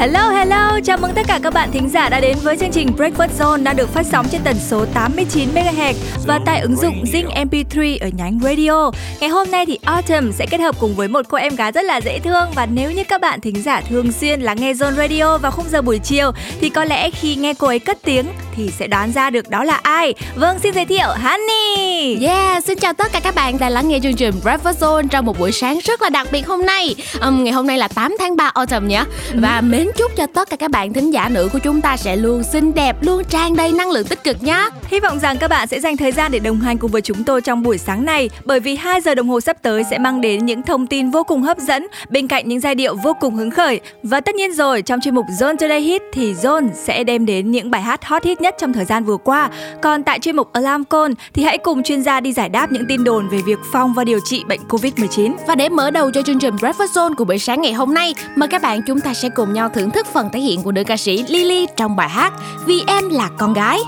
Hello 0.00 0.30
hello, 0.30 0.80
chào 0.84 0.98
mừng 0.98 1.10
tất 1.14 1.22
cả 1.28 1.40
các 1.42 1.54
bạn 1.54 1.70
thính 1.72 1.88
giả 1.88 2.08
đã 2.08 2.20
đến 2.20 2.36
với 2.42 2.56
chương 2.56 2.70
trình 2.72 2.88
Breakfast 2.96 3.28
Zone 3.38 3.62
đang 3.62 3.76
được 3.76 3.88
phát 3.88 4.06
sóng 4.06 4.26
trên 4.30 4.40
tần 4.44 4.56
số 4.60 4.84
89 4.94 5.48
MHz 5.54 5.94
và 6.26 6.40
tại 6.46 6.60
ứng 6.60 6.76
dụng 6.76 7.04
Zing 7.04 7.28
MP3 7.28 7.98
ở 8.00 8.08
nhánh 8.08 8.40
radio. 8.42 8.90
Ngày 9.20 9.30
hôm 9.30 9.50
nay 9.50 9.66
thì 9.66 9.78
Autumn 9.82 10.32
sẽ 10.32 10.46
kết 10.50 10.60
hợp 10.60 10.74
cùng 10.80 10.94
với 10.94 11.08
một 11.08 11.26
cô 11.28 11.38
em 11.38 11.56
gái 11.56 11.72
rất 11.72 11.84
là 11.84 12.00
dễ 12.00 12.18
thương 12.18 12.48
và 12.54 12.66
nếu 12.66 12.90
như 12.90 13.04
các 13.04 13.20
bạn 13.20 13.40
thính 13.40 13.62
giả 13.62 13.80
thường 13.80 14.12
xuyên 14.12 14.40
lắng 14.40 14.56
nghe 14.60 14.72
Zone 14.72 14.94
Radio 14.94 15.38
vào 15.38 15.52
khung 15.52 15.68
giờ 15.70 15.82
buổi 15.82 15.98
chiều 15.98 16.32
thì 16.60 16.68
có 16.68 16.84
lẽ 16.84 17.10
khi 17.10 17.36
nghe 17.36 17.54
cô 17.54 17.66
ấy 17.66 17.78
cất 17.78 17.98
tiếng 18.02 18.26
thì 18.60 18.70
sẽ 18.78 18.86
đoán 18.86 19.12
ra 19.12 19.30
được 19.30 19.50
đó 19.50 19.64
là 19.64 19.80
ai. 19.82 20.14
Vâng, 20.36 20.58
xin 20.58 20.74
giới 20.74 20.84
thiệu 20.84 21.06
Honey. 21.22 22.26
Yeah, 22.26 22.64
xin 22.64 22.78
chào 22.78 22.92
tất 22.92 23.12
cả 23.12 23.20
các 23.20 23.34
bạn 23.34 23.58
đang 23.58 23.72
lắng 23.72 23.88
nghe 23.88 23.98
chương 24.02 24.14
trình 24.14 24.34
Breakfast 24.44 24.72
Zone 24.80 25.08
trong 25.08 25.26
một 25.26 25.38
buổi 25.38 25.52
sáng 25.52 25.78
rất 25.84 26.02
là 26.02 26.08
đặc 26.08 26.28
biệt 26.32 26.46
hôm 26.46 26.66
nay. 26.66 26.94
Um, 27.20 27.44
ngày 27.44 27.52
hôm 27.52 27.66
nay 27.66 27.78
là 27.78 27.88
8 27.88 28.16
tháng 28.18 28.36
3 28.36 28.50
Autumn 28.54 28.88
nhé. 28.88 29.04
Và 29.34 29.60
mến 29.60 29.88
chúc 29.96 30.16
cho 30.16 30.26
tất 30.26 30.50
cả 30.50 30.56
các 30.56 30.70
bạn 30.70 30.92
thính 30.92 31.10
giả 31.10 31.28
nữ 31.28 31.48
của 31.52 31.58
chúng 31.58 31.80
ta 31.80 31.96
sẽ 31.96 32.16
luôn 32.16 32.42
xinh 32.42 32.74
đẹp, 32.74 32.96
luôn 33.00 33.24
tràn 33.24 33.56
đầy 33.56 33.72
năng 33.72 33.90
lượng 33.90 34.06
tích 34.06 34.24
cực 34.24 34.42
nhé. 34.42 34.68
Hy 34.88 35.00
vọng 35.00 35.18
rằng 35.18 35.38
các 35.38 35.48
bạn 35.48 35.68
sẽ 35.68 35.80
dành 35.80 35.96
thời 35.96 36.12
gian 36.12 36.32
để 36.32 36.38
đồng 36.38 36.60
hành 36.60 36.78
cùng 36.78 36.90
với 36.90 37.02
chúng 37.02 37.24
tôi 37.24 37.40
trong 37.40 37.62
buổi 37.62 37.78
sáng 37.78 38.04
này 38.04 38.30
bởi 38.44 38.60
vì 38.60 38.76
2 38.76 39.00
giờ 39.00 39.14
đồng 39.14 39.28
hồ 39.28 39.40
sắp 39.40 39.56
tới 39.62 39.82
sẽ 39.90 39.98
mang 39.98 40.20
đến 40.20 40.46
những 40.46 40.62
thông 40.62 40.86
tin 40.86 41.10
vô 41.10 41.22
cùng 41.22 41.42
hấp 41.42 41.58
dẫn 41.58 41.86
bên 42.10 42.28
cạnh 42.28 42.48
những 42.48 42.60
giai 42.60 42.74
điệu 42.74 42.96
vô 42.96 43.14
cùng 43.20 43.34
hứng 43.34 43.50
khởi. 43.50 43.80
Và 44.02 44.20
tất 44.20 44.34
nhiên 44.34 44.54
rồi, 44.54 44.82
trong 44.82 45.00
chuyên 45.00 45.14
mục 45.14 45.26
Zone 45.40 45.56
Today 45.56 45.80
Hit 45.80 46.02
thì 46.12 46.34
Zone 46.34 46.68
sẽ 46.74 47.04
đem 47.04 47.26
đến 47.26 47.50
những 47.50 47.70
bài 47.70 47.82
hát 47.82 48.04
hot 48.04 48.24
hit 48.24 48.40
nhất 48.40 48.49
trong 48.58 48.72
thời 48.72 48.84
gian 48.84 49.04
vừa 49.04 49.16
qua. 49.16 49.50
Còn 49.82 50.02
tại 50.02 50.18
chuyên 50.18 50.36
mục 50.36 50.52
Alarm 50.52 50.84
Call 50.84 51.12
thì 51.34 51.42
hãy 51.42 51.58
cùng 51.58 51.82
chuyên 51.82 52.02
gia 52.02 52.20
đi 52.20 52.32
giải 52.32 52.48
đáp 52.48 52.72
những 52.72 52.86
tin 52.88 53.04
đồn 53.04 53.28
về 53.28 53.38
việc 53.46 53.58
phòng 53.72 53.92
và 53.94 54.04
điều 54.04 54.20
trị 54.24 54.44
bệnh 54.48 54.60
Covid-19. 54.68 55.34
Và 55.46 55.54
để 55.54 55.68
mở 55.68 55.90
đầu 55.90 56.10
cho 56.10 56.22
chương 56.22 56.38
trình 56.38 56.56
Breakfast 56.56 56.86
Zone 56.86 57.14
của 57.14 57.24
buổi 57.24 57.38
sáng 57.38 57.60
ngày 57.60 57.72
hôm 57.72 57.94
nay, 57.94 58.14
mời 58.36 58.48
các 58.48 58.62
bạn 58.62 58.80
chúng 58.86 59.00
ta 59.00 59.14
sẽ 59.14 59.28
cùng 59.28 59.52
nhau 59.52 59.68
thưởng 59.68 59.90
thức 59.90 60.06
phần 60.06 60.28
thể 60.32 60.40
hiện 60.40 60.62
của 60.62 60.72
nữ 60.72 60.84
ca 60.84 60.96
sĩ 60.96 61.24
Lily 61.28 61.66
trong 61.76 61.96
bài 61.96 62.08
hát 62.08 62.32
Vì 62.66 62.82
em 62.86 63.08
là 63.08 63.30
con 63.38 63.52
gái. 63.52 63.78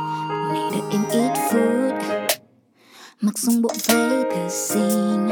Này 0.53 0.71
đợi 0.73 0.81
em 0.91 1.05
ít 1.11 1.33
phút 1.51 1.83
Mặc 3.21 3.39
xong 3.39 3.63
bộ 3.63 3.71
váy 3.89 4.25
thử 4.25 4.49
xin 4.49 5.29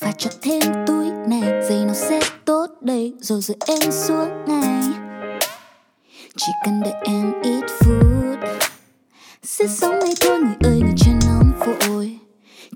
Và 0.00 0.12
cho 0.18 0.30
thêm 0.42 0.62
túi 0.86 1.06
này 1.28 1.62
Giày 1.68 1.84
nó 1.84 1.94
sẽ 1.94 2.20
tốt 2.44 2.66
đây 2.80 3.14
Rồi 3.20 3.40
rồi 3.40 3.56
em 3.66 3.92
xuống 3.92 4.28
ngay 4.46 5.03
chỉ 6.36 6.52
cần 6.64 6.80
đợi 6.80 6.92
em 7.04 7.32
ít 7.42 7.64
phút. 7.78 8.38
Sẽ 9.42 9.66
sống 9.66 9.98
ngay 9.98 10.14
thôi, 10.20 10.38
người 10.38 10.54
ơi, 10.72 10.80
người 10.80 10.94
trên 10.96 11.18
nóng 11.26 11.52
vội. 11.58 12.18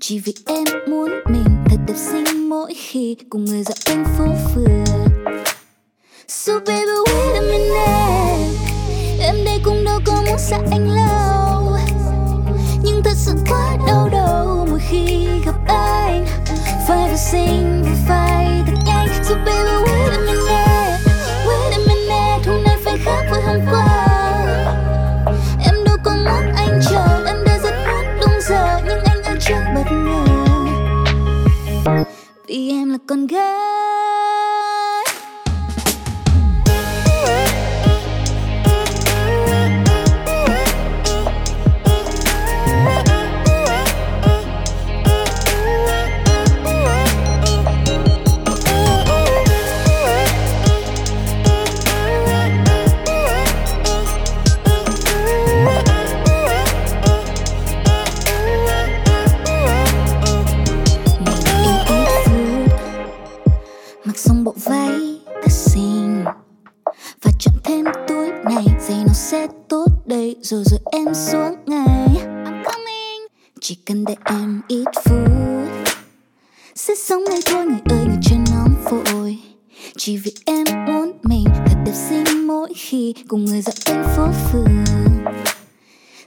Chỉ 0.01 0.19
vì 0.19 0.33
em 0.45 0.63
muốn 0.87 1.11
mình 1.25 1.63
thật 1.65 1.77
đẹp 1.87 1.93
xinh 1.97 2.49
mỗi 2.49 2.73
khi 2.73 3.15
Cùng 3.29 3.45
người 3.45 3.63
dạo 3.63 3.75
quanh 3.85 4.05
phố 4.17 4.25
phường. 4.53 4.83
So 6.27 6.53
baby, 6.59 6.91
wait 7.05 7.33
a 7.33 7.41
minute. 7.41 8.49
Em 9.19 9.45
đây 9.45 9.59
cũng 9.63 9.85
đâu 9.85 9.99
có 10.05 10.23
muốn 10.27 10.37
xa 10.37 10.59
anh 10.71 10.89
lâu. 10.89 11.77
Nhưng 12.83 13.03
thật 13.03 13.15
sự 13.15 13.33
quá 13.49 13.77
đau 13.87 14.09
đầu 14.11 14.67
mỗi 14.69 14.79
khi 14.89 15.27
gặp 15.45 15.55
anh. 15.67 16.25
Phải 16.87 17.09
vừa 17.09 17.17
xinh 17.17 17.68
Vì 33.09 33.15
em 33.15 33.78
Rồi 70.49 70.63
rồi 70.65 70.79
em 70.91 71.13
xuống 71.13 71.55
ngay 71.65 72.07
I'm 72.45 72.63
coming. 72.63 73.27
Chỉ 73.61 73.77
cần 73.85 74.05
để 74.05 74.15
em 74.25 74.61
ít 74.67 74.87
phút. 75.03 75.95
Sẽ 76.75 76.93
sống 76.95 77.23
ngay 77.29 77.39
thôi, 77.45 77.65
người 77.65 77.79
ơi, 77.89 78.05
người 78.07 78.17
chân 78.21 78.43
nóng 78.51 78.75
vội. 78.83 79.37
Chỉ 79.97 80.17
vì 80.17 80.33
em 80.45 80.65
muốn 80.87 81.11
mình 81.23 81.45
thật 81.45 81.75
đẹp 81.85 81.93
xinh 82.09 82.47
mỗi 82.47 82.73
khi 82.75 83.13
Cùng 83.27 83.45
người 83.45 83.61
dạo 83.61 83.73
quanh 83.85 84.03
phố 84.15 84.27
phường. 84.51 84.85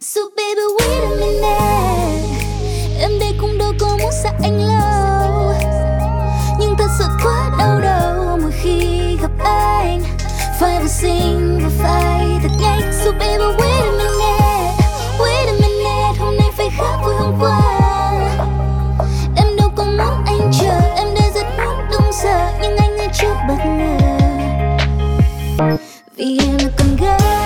So 0.01 0.21
baby, 0.37 0.63
wait 0.79 1.03
a 1.05 1.11
minute. 1.21 2.29
Em 3.01 3.19
đây 3.21 3.35
cũng 3.41 3.59
đâu 3.59 3.73
có 3.81 3.97
muốn 4.03 4.13
xa 4.23 4.31
anh 4.43 4.61
lâu. 4.61 5.55
Nhưng 6.61 6.75
thật 6.79 6.89
sự 6.99 7.05
quá 7.25 7.57
đau 7.59 7.81
đầu 7.81 8.39
mỗi 8.43 8.53
khi 8.63 9.17
gặp 9.23 9.31
anh. 9.45 10.03
Phải 10.61 10.81
vừa 10.83 10.89
xinh 10.89 11.61
vừa 11.63 11.71
phải 11.83 12.39
thật 12.43 12.51
nhanh. 12.61 12.93
So 13.05 13.11
baby, 13.11 13.45
wait 13.59 13.72
Vì 26.17 26.39
em 26.39 26.57
là 26.59 26.69
con 26.79 26.97
gái. 26.97 27.42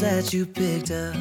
That 0.00 0.32
you 0.32 0.46
picked 0.46 0.90
up. 0.90 1.14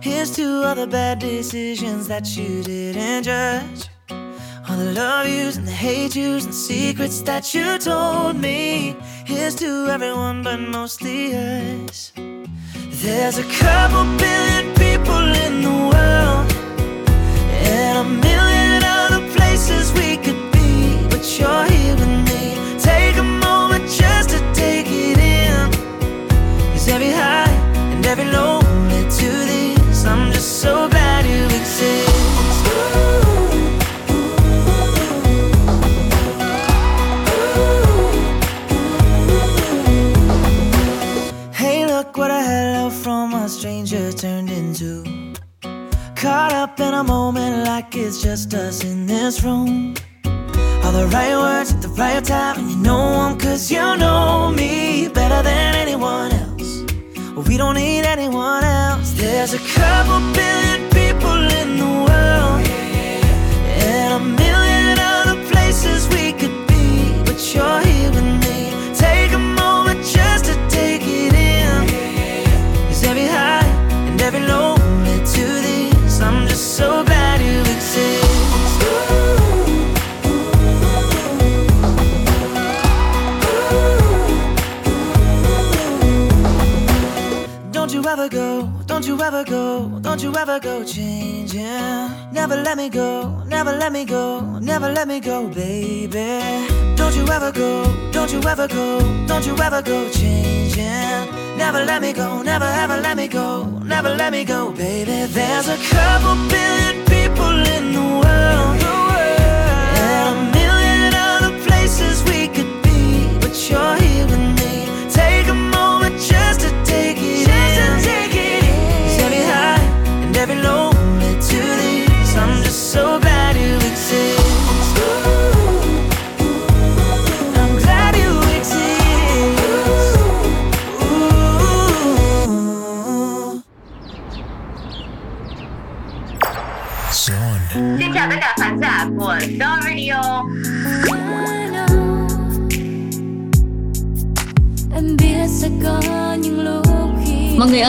Here's 0.00 0.30
to 0.36 0.64
all 0.64 0.74
the 0.74 0.86
bad 0.86 1.18
decisions 1.18 2.08
that 2.08 2.36
you 2.36 2.62
didn't 2.62 3.24
judge. 3.24 3.88
All 4.10 4.76
the 4.76 4.92
love 4.92 5.28
yous 5.28 5.56
and 5.56 5.66
the 5.66 5.72
hate 5.72 6.16
yous 6.16 6.44
and 6.44 6.54
secrets 6.54 7.20
that 7.22 7.54
you 7.54 7.78
told 7.78 8.36
me. 8.36 8.96
Here's 9.24 9.54
to 9.56 9.86
everyone, 9.88 10.42
but 10.42 10.58
mostly 10.58 11.34
us. 11.34 12.12
There's 13.02 13.38
a 13.38 13.44
couple 13.44 14.04
billion 14.16 14.74
people 14.74 15.24
in 15.46 15.62
the 15.62 15.76
world, 15.92 16.52
and 17.72 17.98
a 17.98 18.29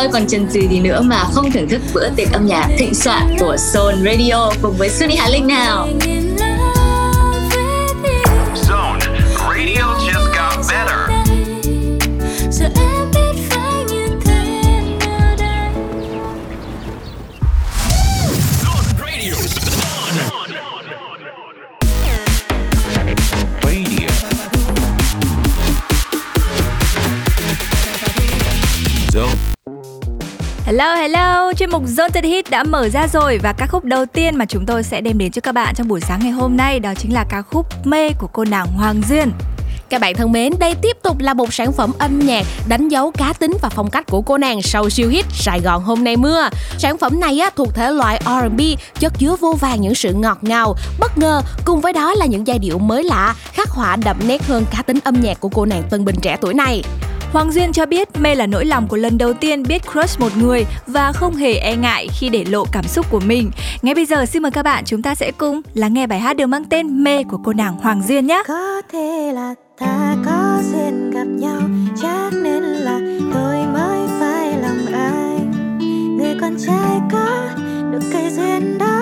khi 0.01 0.07
ơi 0.07 0.09
còn 0.13 0.27
chần 0.27 0.47
chừ 0.53 0.59
gì 0.59 0.79
nữa 0.79 1.01
mà 1.01 1.23
không 1.33 1.51
thưởng 1.51 1.69
thức 1.69 1.81
bữa 1.93 2.09
tiệc 2.15 2.31
âm 2.33 2.45
nhạc 2.45 2.67
thịnh 2.77 2.93
soạn 2.93 3.35
của 3.39 3.55
Soul 3.57 3.93
Radio 4.05 4.51
cùng 4.61 4.75
với 4.77 4.89
Sunny 4.89 5.15
Hà 5.15 5.29
Linh 5.29 5.47
nào. 5.47 5.87
Hello 30.81 30.95
hello, 30.95 31.53
chuyên 31.57 31.69
mục 31.69 31.83
Zone 31.85 32.23
Hit 32.23 32.49
đã 32.49 32.63
mở 32.63 32.89
ra 32.89 33.07
rồi 33.07 33.39
và 33.43 33.53
ca 33.53 33.67
khúc 33.67 33.85
đầu 33.85 34.05
tiên 34.05 34.37
mà 34.37 34.45
chúng 34.45 34.65
tôi 34.65 34.83
sẽ 34.83 35.01
đem 35.01 35.17
đến 35.17 35.31
cho 35.31 35.41
các 35.41 35.51
bạn 35.51 35.73
trong 35.75 35.87
buổi 35.87 36.01
sáng 36.01 36.19
ngày 36.23 36.31
hôm 36.31 36.57
nay 36.57 36.79
đó 36.79 36.93
chính 36.97 37.13
là 37.13 37.25
ca 37.29 37.41
khúc 37.41 37.65
Mê 37.85 38.09
của 38.19 38.27
cô 38.27 38.45
nàng 38.45 38.67
Hoàng 38.67 39.01
Duyên. 39.09 39.31
Các 39.89 40.01
bạn 40.01 40.15
thân 40.15 40.31
mến, 40.31 40.53
đây 40.59 40.75
tiếp 40.81 40.97
tục 41.03 41.19
là 41.19 41.33
một 41.33 41.53
sản 41.53 41.73
phẩm 41.73 41.91
âm 41.99 42.19
nhạc 42.19 42.45
đánh 42.67 42.89
dấu 42.89 43.11
cá 43.11 43.33
tính 43.33 43.57
và 43.61 43.69
phong 43.69 43.89
cách 43.89 44.05
của 44.07 44.21
cô 44.21 44.37
nàng 44.37 44.61
sau 44.61 44.89
siêu 44.89 45.09
hit 45.09 45.25
Sài 45.31 45.59
Gòn 45.59 45.83
hôm 45.83 46.03
nay 46.03 46.17
mưa. 46.17 46.49
Sản 46.77 46.97
phẩm 46.97 47.19
này 47.19 47.39
á, 47.39 47.49
thuộc 47.55 47.75
thể 47.75 47.91
loại 47.91 48.21
R&B, 48.25 48.61
chất 48.99 49.13
chứa 49.17 49.35
vô 49.35 49.53
vàng 49.53 49.81
những 49.81 49.95
sự 49.95 50.13
ngọt 50.13 50.37
ngào, 50.41 50.75
bất 50.99 51.17
ngờ, 51.17 51.41
cùng 51.65 51.81
với 51.81 51.93
đó 51.93 52.13
là 52.13 52.25
những 52.25 52.47
giai 52.47 52.59
điệu 52.59 52.79
mới 52.79 53.03
lạ, 53.03 53.35
khắc 53.53 53.69
họa 53.69 53.95
đậm 53.95 54.17
nét 54.27 54.43
hơn 54.47 54.65
cá 54.71 54.81
tính 54.81 54.99
âm 55.03 55.21
nhạc 55.21 55.39
của 55.39 55.49
cô 55.49 55.65
nàng 55.65 55.83
tân 55.89 56.05
bình 56.05 56.15
trẻ 56.21 56.37
tuổi 56.41 56.53
này. 56.53 56.83
Hoàng 57.33 57.51
Duyên 57.51 57.73
cho 57.73 57.85
biết 57.85 58.09
mê 58.19 58.35
là 58.35 58.45
nỗi 58.45 58.65
lòng 58.65 58.87
của 58.87 58.97
lần 58.97 59.17
đầu 59.17 59.33
tiên 59.33 59.63
biết 59.63 59.81
crush 59.91 60.19
một 60.19 60.37
người 60.37 60.65
và 60.87 61.11
không 61.11 61.35
hề 61.35 61.53
e 61.53 61.75
ngại 61.75 62.07
khi 62.19 62.29
để 62.29 62.45
lộ 62.45 62.65
cảm 62.71 62.83
xúc 62.87 63.05
của 63.09 63.19
mình. 63.19 63.51
Ngay 63.81 63.95
bây 63.95 64.05
giờ, 64.05 64.25
xin 64.25 64.41
mời 64.41 64.51
các 64.51 64.63
bạn 64.63 64.83
chúng 64.85 65.01
ta 65.01 65.15
sẽ 65.15 65.31
cùng 65.37 65.61
lắng 65.73 65.93
nghe 65.93 66.07
bài 66.07 66.19
hát 66.19 66.37
được 66.37 66.47
mang 66.47 66.65
tên 66.65 67.03
Mê 67.03 67.23
của 67.23 67.37
cô 67.43 67.53
nàng 67.53 67.77
Hoàng 67.77 68.01
Duyên 68.07 68.27
nhé. 68.27 68.43
có 68.47 68.81
thể 68.91 69.31
là 69.33 69.53
ta 69.79 70.15
có 70.25 70.61
duyên 70.71 71.11
gặp 71.11 71.25
nhau, 71.25 71.61
chắc 72.01 72.33
nên 72.33 72.63
là 72.63 72.99
tôi 73.33 73.65
mới 73.73 74.07
phải 74.19 74.53
lòng 74.61 74.85
anh 74.93 75.51
người 76.17 76.35
con 76.41 76.55
trai 76.67 76.99
có 77.11 77.47
được 77.91 78.09
cây 78.13 78.29
duyên 78.29 78.77
đó 78.77 79.01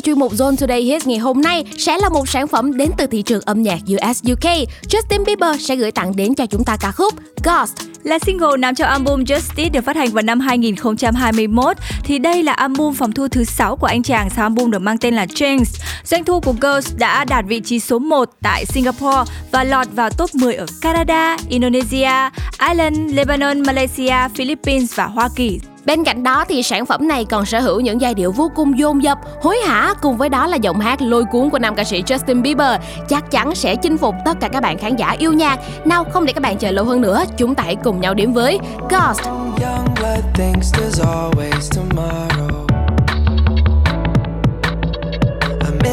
cho 0.00 0.04
chuyên 0.04 0.18
mục 0.18 0.32
Zone 0.32 0.56
Today 0.56 0.82
Hits 0.82 1.06
ngày 1.06 1.18
hôm 1.18 1.40
nay 1.40 1.64
sẽ 1.78 1.98
là 1.98 2.08
một 2.08 2.28
sản 2.28 2.48
phẩm 2.48 2.76
đến 2.76 2.90
từ 2.96 3.06
thị 3.06 3.22
trường 3.22 3.42
âm 3.44 3.62
nhạc 3.62 3.78
US 3.86 4.22
UK. 4.32 4.68
Justin 4.88 5.24
Bieber 5.24 5.60
sẽ 5.60 5.76
gửi 5.76 5.92
tặng 5.92 6.16
đến 6.16 6.34
cho 6.34 6.46
chúng 6.46 6.64
ta 6.64 6.76
ca 6.80 6.92
khúc 6.92 7.14
Ghost. 7.44 7.72
Là 8.02 8.18
single 8.18 8.56
nằm 8.58 8.74
trong 8.74 8.88
album 8.88 9.22
Justice 9.22 9.70
được 9.72 9.84
phát 9.84 9.96
hành 9.96 10.10
vào 10.10 10.22
năm 10.22 10.40
2021 10.40 11.76
thì 12.04 12.18
đây 12.18 12.42
là 12.42 12.52
album 12.52 12.94
phòng 12.94 13.12
thu 13.12 13.28
thứ 13.28 13.44
6 13.44 13.76
của 13.76 13.86
anh 13.86 14.02
chàng 14.02 14.30
sau 14.30 14.44
album 14.44 14.70
được 14.70 14.78
mang 14.78 14.98
tên 14.98 15.14
là 15.14 15.26
Change. 15.34 15.64
Doanh 16.04 16.24
thu 16.24 16.40
của 16.40 16.54
Ghost 16.60 16.96
đã 16.96 17.24
đạt 17.24 17.44
vị 17.48 17.60
trí 17.60 17.80
số 17.80 17.98
1 17.98 18.30
tại 18.42 18.66
Singapore 18.66 19.32
và 19.52 19.64
lọt 19.64 19.86
vào 19.92 20.10
top 20.10 20.34
10 20.34 20.54
ở 20.54 20.66
Canada, 20.80 21.36
Indonesia, 21.48 22.30
Ireland, 22.68 23.14
Lebanon, 23.14 23.62
Malaysia, 23.66 24.28
Philippines 24.34 24.94
và 24.94 25.04
Hoa 25.06 25.28
Kỳ. 25.36 25.60
Bên 25.84 26.04
cạnh 26.04 26.22
đó 26.22 26.44
thì 26.48 26.62
sản 26.62 26.86
phẩm 26.86 27.08
này 27.08 27.24
còn 27.24 27.46
sở 27.46 27.60
hữu 27.60 27.80
những 27.80 28.00
giai 28.00 28.14
điệu 28.14 28.32
vô 28.32 28.50
cùng 28.56 28.78
dồn 28.78 29.02
dập, 29.02 29.18
hối 29.42 29.56
hả 29.66 29.94
cùng 30.02 30.16
với 30.16 30.28
đó 30.28 30.46
là 30.46 30.56
giọng 30.56 30.80
hát 30.80 31.02
lôi 31.02 31.24
cuốn 31.24 31.50
của 31.50 31.58
nam 31.58 31.74
ca 31.74 31.84
sĩ 31.84 32.02
Justin 32.02 32.42
Bieber 32.42 32.80
chắc 33.08 33.30
chắn 33.30 33.54
sẽ 33.54 33.76
chinh 33.76 33.98
phục 33.98 34.14
tất 34.24 34.40
cả 34.40 34.48
các 34.48 34.62
bạn 34.62 34.78
khán 34.78 34.96
giả 34.96 35.16
yêu 35.18 35.32
nhạc. 35.32 35.58
Nào 35.84 36.04
không 36.12 36.24
để 36.24 36.32
các 36.32 36.40
bạn 36.42 36.58
chờ 36.58 36.70
lâu 36.70 36.84
hơn 36.84 37.00
nữa, 37.00 37.24
chúng 37.36 37.54
ta 37.54 37.62
hãy 37.62 37.76
cùng 37.76 38.00
nhau 38.00 38.14
điểm 38.14 38.32
với 38.32 38.58
Ghost. 38.90 39.22
Young 39.62 39.94
blood 39.94 40.20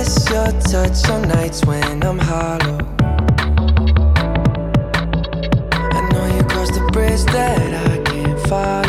miss 0.08 0.32
your 0.32 0.52
touch 0.72 1.10
on 1.10 1.22
nights 1.30 1.64
when 1.66 2.02
I'm 2.02 2.20
hollow. 2.20 2.78
I 5.98 6.10
know 6.12 6.26
you 6.36 6.44
crossed 6.50 6.76
the 6.76 6.90
bridge 6.94 7.26
that 7.34 7.74
I 7.90 8.04
can't 8.04 8.40
follow. 8.50 8.87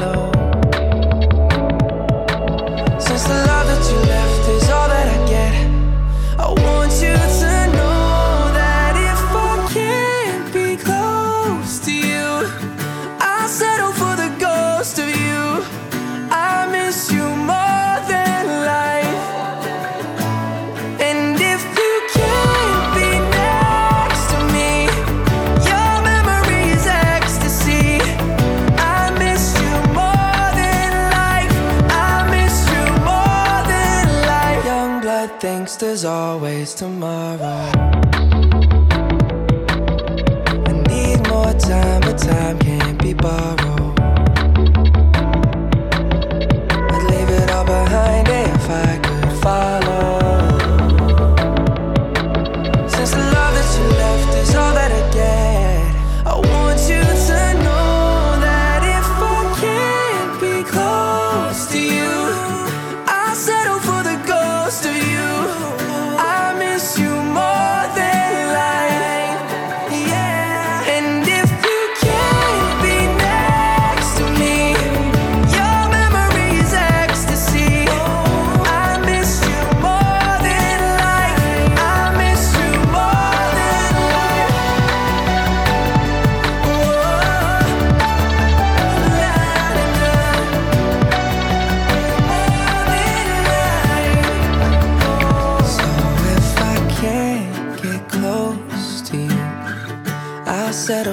Tomorrow. 36.79 37.48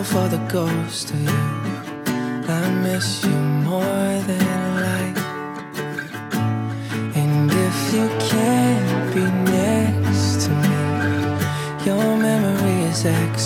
For 0.05 0.27
the 0.27 0.37
ghost 0.49 1.11
of 1.11 1.21
you. 1.21 1.29
I 2.47 2.69
miss 2.83 3.23
you 3.25 3.37
more 3.69 4.13
than 4.29 4.45
life. 4.87 5.23
And 7.21 7.49
if 7.51 7.77
you 7.93 8.07
can't 8.31 9.15
be 9.15 9.25
next 9.51 10.45
to 10.45 10.51
me, 10.63 10.77
your 11.87 12.17
memory 12.17 12.77
is 12.91 13.05
ecstasy. 13.05 13.44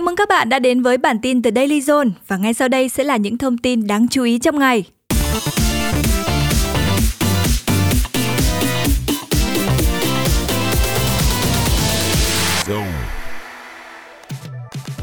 Chào 0.00 0.04
mừng 0.04 0.16
các 0.16 0.28
bạn 0.28 0.48
đã 0.48 0.58
đến 0.58 0.82
với 0.82 0.98
bản 0.98 1.18
tin 1.22 1.42
từ 1.42 1.50
Daily 1.54 1.80
Zone 1.80 2.10
và 2.28 2.36
ngay 2.36 2.54
sau 2.54 2.68
đây 2.68 2.88
sẽ 2.88 3.04
là 3.04 3.16
những 3.16 3.38
thông 3.38 3.58
tin 3.58 3.86
đáng 3.86 4.06
chú 4.10 4.22
ý 4.22 4.38
trong 4.38 4.58
ngày. 4.58 4.84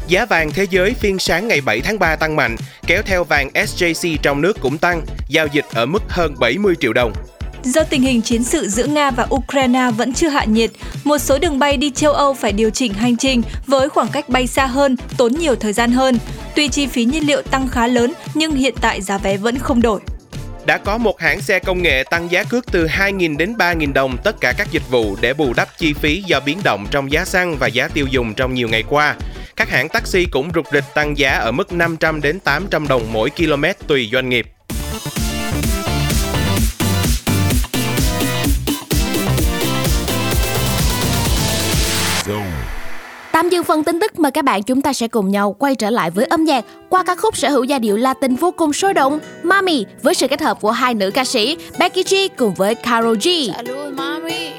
Giá 0.08 0.26
vàng 0.26 0.50
thế 0.54 0.66
giới 0.70 0.94
phiên 0.94 1.18
sáng 1.18 1.48
ngày 1.48 1.60
7 1.60 1.80
tháng 1.80 1.98
3 1.98 2.16
tăng 2.16 2.36
mạnh, 2.36 2.56
kéo 2.86 3.02
theo 3.02 3.24
vàng 3.24 3.48
SJC 3.54 4.16
trong 4.22 4.40
nước 4.40 4.56
cũng 4.60 4.78
tăng, 4.78 5.02
giao 5.28 5.46
dịch 5.52 5.64
ở 5.74 5.86
mức 5.86 6.02
hơn 6.08 6.34
70 6.40 6.74
triệu 6.80 6.92
đồng. 6.92 7.12
Do 7.62 7.84
tình 7.84 8.02
hình 8.02 8.22
chiến 8.22 8.44
sự 8.44 8.68
giữa 8.68 8.86
Nga 8.86 9.10
và 9.10 9.26
Ukraine 9.34 9.90
vẫn 9.96 10.12
chưa 10.12 10.28
hạ 10.28 10.44
nhiệt, 10.44 10.70
một 11.04 11.18
số 11.18 11.38
đường 11.38 11.58
bay 11.58 11.76
đi 11.76 11.90
châu 11.90 12.12
Âu 12.12 12.34
phải 12.34 12.52
điều 12.52 12.70
chỉnh 12.70 12.94
hành 12.94 13.16
trình 13.16 13.42
với 13.66 13.88
khoảng 13.88 14.08
cách 14.08 14.28
bay 14.28 14.46
xa 14.46 14.66
hơn, 14.66 14.96
tốn 15.16 15.34
nhiều 15.34 15.54
thời 15.54 15.72
gian 15.72 15.92
hơn. 15.92 16.18
Tuy 16.56 16.68
chi 16.68 16.86
phí 16.86 17.04
nhiên 17.04 17.26
liệu 17.26 17.42
tăng 17.42 17.68
khá 17.68 17.86
lớn 17.86 18.12
nhưng 18.34 18.54
hiện 18.54 18.74
tại 18.80 19.02
giá 19.02 19.18
vé 19.18 19.36
vẫn 19.36 19.58
không 19.58 19.82
đổi. 19.82 20.00
Đã 20.66 20.78
có 20.78 20.98
một 20.98 21.20
hãng 21.20 21.40
xe 21.40 21.58
công 21.58 21.82
nghệ 21.82 22.04
tăng 22.10 22.30
giá 22.30 22.44
cước 22.44 22.72
từ 22.72 22.86
2.000 22.86 23.36
đến 23.36 23.52
3.000 23.52 23.92
đồng 23.92 24.16
tất 24.24 24.40
cả 24.40 24.52
các 24.58 24.68
dịch 24.70 24.90
vụ 24.90 25.16
để 25.20 25.34
bù 25.34 25.52
đắp 25.56 25.68
chi 25.78 25.92
phí 25.92 26.22
do 26.26 26.40
biến 26.40 26.58
động 26.64 26.86
trong 26.90 27.12
giá 27.12 27.24
xăng 27.24 27.56
và 27.56 27.66
giá 27.66 27.88
tiêu 27.88 28.06
dùng 28.10 28.34
trong 28.34 28.54
nhiều 28.54 28.68
ngày 28.68 28.84
qua. 28.88 29.16
Các 29.56 29.70
hãng 29.70 29.88
taxi 29.88 30.24
cũng 30.24 30.50
rục 30.54 30.66
rịch 30.72 30.84
tăng 30.94 31.18
giá 31.18 31.30
ở 31.30 31.52
mức 31.52 31.72
500 31.72 32.20
đến 32.20 32.40
800 32.40 32.88
đồng 32.88 33.12
mỗi 33.12 33.30
km 33.30 33.64
tùy 33.86 34.08
doanh 34.12 34.28
nghiệp. 34.28 34.46
Tạm 43.38 43.48
dừng 43.50 43.64
phần 43.64 43.84
tin 43.84 44.00
tức 44.00 44.18
mời 44.18 44.32
các 44.32 44.44
bạn 44.44 44.62
chúng 44.62 44.82
ta 44.82 44.92
sẽ 44.92 45.08
cùng 45.08 45.28
nhau 45.28 45.56
quay 45.58 45.74
trở 45.74 45.90
lại 45.90 46.10
với 46.10 46.24
âm 46.24 46.44
nhạc 46.44 46.64
qua 46.88 47.04
ca 47.04 47.14
khúc 47.14 47.36
sở 47.36 47.50
hữu 47.50 47.64
giai 47.64 47.78
điệu 47.78 47.96
Latin 47.96 48.34
vô 48.34 48.50
cùng 48.50 48.72
sôi 48.72 48.94
động 48.94 49.18
Mami 49.42 49.84
với 50.02 50.14
sự 50.14 50.28
kết 50.28 50.40
hợp 50.40 50.60
của 50.60 50.70
hai 50.70 50.94
nữ 50.94 51.10
ca 51.10 51.24
sĩ 51.24 51.56
Becky 51.78 52.02
G 52.10 52.14
cùng 52.36 52.54
với 52.54 52.74
Karol 52.74 53.16
G. 53.16 53.28
Salud, 53.56 53.94
mami. 53.94 54.50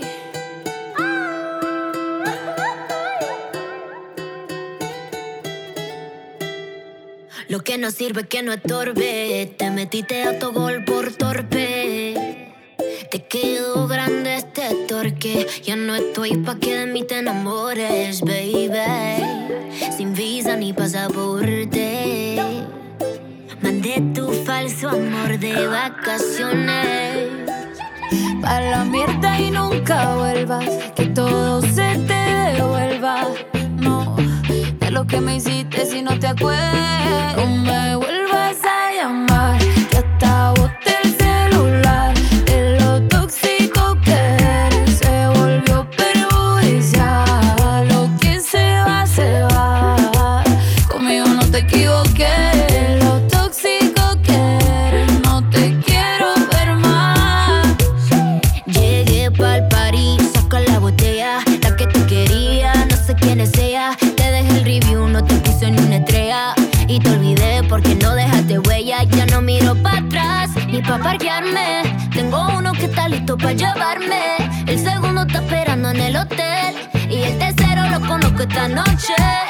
Lo 7.48 7.59
que 7.65 7.77
no 7.77 7.89
sirve 7.89 8.24
que 8.29 8.41
no 8.41 8.51
estorbe. 8.51 9.45
Te 9.57 9.69
metiste 9.69 10.24
autogol 10.24 10.74
por 10.88 11.05
torpe. 11.17 12.08
Te 13.11 13.23
quedó 13.23 13.87
grande 13.87 14.35
este 14.35 14.85
torque. 14.87 15.47
Ya 15.63 15.75
no 15.75 15.95
estoy 15.95 16.37
pa' 16.37 16.59
que 16.59 16.77
de 16.77 16.85
mí 16.85 17.03
te 17.03 17.17
enamores, 17.17 18.21
baby. 18.21 18.69
Sin 19.98 20.13
visa 20.13 20.55
ni 20.55 20.74
pasaporte. 20.74 22.39
Mandé 23.63 24.03
tu 24.13 24.31
falso 24.45 24.89
amor 24.89 25.39
de 25.39 25.67
vacaciones. 25.67 27.29
Pa' 28.43 28.61
la 28.61 28.85
mierda 28.85 29.39
y 29.39 29.50
nunca 29.50 30.15
vuelvas, 30.15 30.69
que 30.95 31.07
todo 31.07 31.61
se 31.61 31.98
te 32.07 32.53
devuelva. 32.53 33.27
No, 33.77 34.17
de 34.79 34.91
lo 34.91 35.07
que 35.07 35.19
me 35.19 35.37
hiciste 35.37 35.87
si 35.87 36.03
no 36.03 36.19
te 36.19 36.27
acuerdas. 36.27 37.37
No 37.37 37.48
me 37.48 37.95
vuelvas 37.95 38.28
esta 78.59 78.67
noche. 78.67 79.49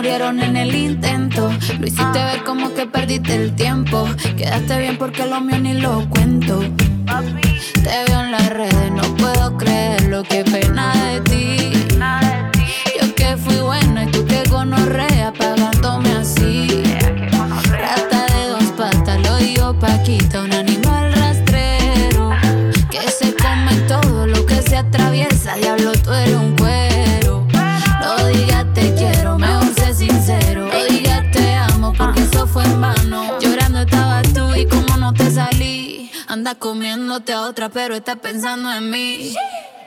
Murieron 0.00 0.40
en 0.40 0.56
el 0.56 0.74
intento. 0.74 1.52
Lo 1.78 1.86
hiciste 1.86 2.24
ver 2.24 2.42
como 2.42 2.72
que 2.72 2.86
perdiste 2.86 3.34
el 3.34 3.54
tiempo. 3.54 4.08
Quedaste 4.34 4.78
bien 4.78 4.96
porque 4.96 5.26
lo 5.26 5.42
mío 5.42 5.58
ni 5.58 5.74
lo 5.74 6.08
cuento. 6.08 6.60
Te 7.82 8.04
veo 8.06 8.20
en 8.22 8.30
las 8.32 8.48
redes, 8.48 8.90
no 8.92 9.02
puedo 9.16 9.58
creer 9.58 10.04
lo 10.04 10.22
que 10.22 10.42
pena 10.42 10.94
de 11.04 11.20
ti. 11.20 11.72
Yo 12.98 13.14
que 13.14 13.36
fui 13.36 13.56
buena 13.56 13.79
comiéndote 36.54 37.32
a 37.32 37.42
otra, 37.42 37.68
pero 37.68 37.94
estás 37.94 38.16
pensando 38.16 38.72
en 38.72 38.90
mí. 38.90 39.34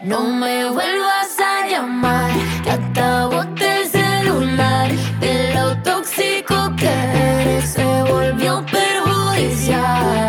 No 0.04 0.22
me 0.22 0.66
vuelvas 0.66 1.40
a 1.40 1.68
llamar, 1.68 2.32
que 2.64 2.72
hasta 2.72 3.28
boté 3.28 3.82
el 3.82 3.88
celular. 3.90 4.92
De 5.20 5.54
lo 5.54 5.78
tóxico 5.82 6.76
que 6.76 6.90
eres 6.90 7.70
se 7.70 8.04
volvió 8.04 8.66
perjudicial. 8.66 10.24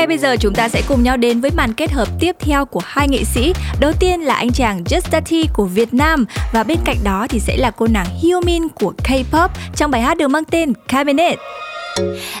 ngay 0.00 0.06
bây 0.06 0.18
giờ 0.18 0.36
chúng 0.40 0.54
ta 0.54 0.68
sẽ 0.68 0.82
cùng 0.88 1.02
nhau 1.02 1.16
đến 1.16 1.40
với 1.40 1.50
màn 1.50 1.72
kết 1.72 1.90
hợp 1.90 2.08
tiếp 2.20 2.36
theo 2.38 2.64
của 2.64 2.82
hai 2.84 3.08
nghệ 3.08 3.24
sĩ. 3.24 3.52
Đầu 3.80 3.92
tiên 3.92 4.20
là 4.20 4.34
anh 4.34 4.52
chàng 4.52 4.84
Just 4.84 5.20
T 5.20 5.52
của 5.52 5.64
Việt 5.64 5.94
Nam 5.94 6.24
và 6.52 6.62
bên 6.62 6.78
cạnh 6.84 6.96
đó 7.04 7.26
thì 7.30 7.40
sẽ 7.40 7.56
là 7.56 7.70
cô 7.70 7.86
nàng 7.86 8.06
Hyomin 8.22 8.68
của 8.68 8.92
K-pop 9.04 9.48
trong 9.76 9.90
bài 9.90 10.02
hát 10.02 10.18
được 10.18 10.28
mang 10.28 10.44
tên 10.44 10.72
Cabinet. 10.88 11.38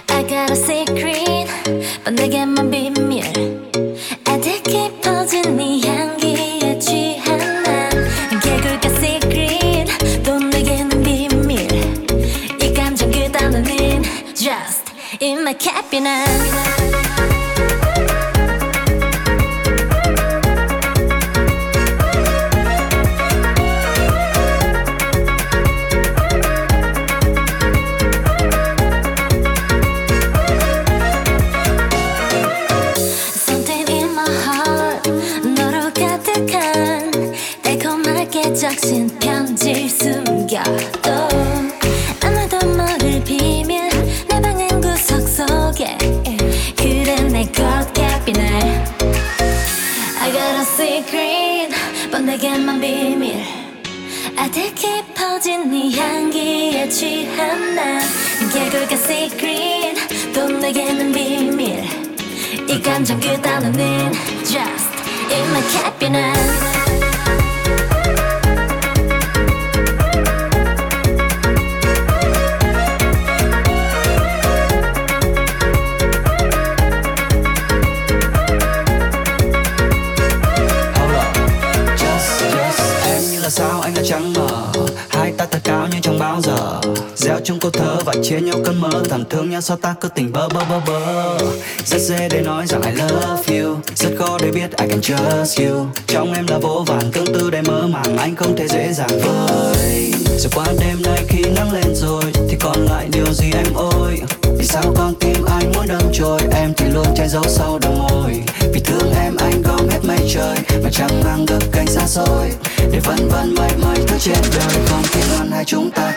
I 0.08 0.22
got 0.22 0.50
a 0.50 0.54
secret, 0.54 1.48
but 2.04 2.14
내게만 2.14 2.70
비밀. 2.70 3.39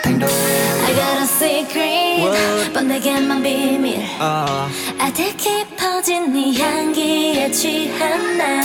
thành 0.03 0.19
đôi 0.19 0.29
I 0.87 0.93
got 0.95 1.17
a 1.17 1.25
secret 1.25 2.73
뻔내게만 2.73 3.43
비밀 3.43 3.99
à. 4.19 4.67
아득 4.99 5.37
깊어진 5.37 6.33
네 6.33 6.53
향기에 6.53 7.51
취한 7.51 8.37
난 8.37 8.63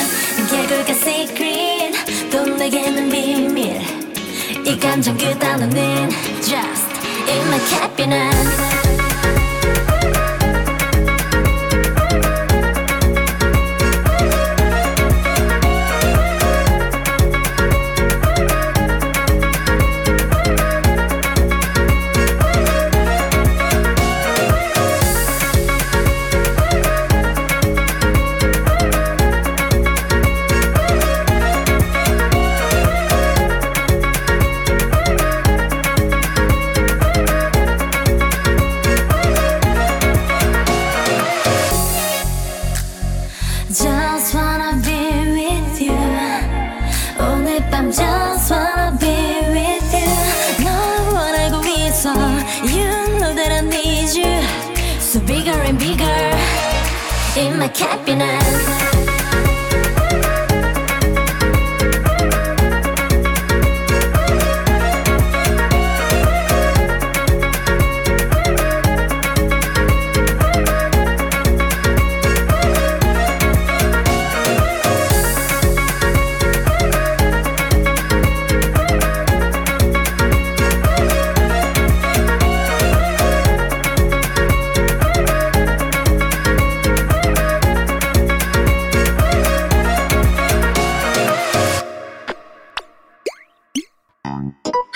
개굴가 0.50 0.92
secret 0.92 1.92
또 2.30 2.44
내게는 2.44 3.08
비밀 3.08 3.80
이 4.66 4.78
감정 4.78 5.16
그 5.16 5.38
단어는 5.38 6.10
just 6.42 6.90
in 7.28 7.46
my 7.48 7.60
cabinet 7.68 8.79
In 57.80 58.49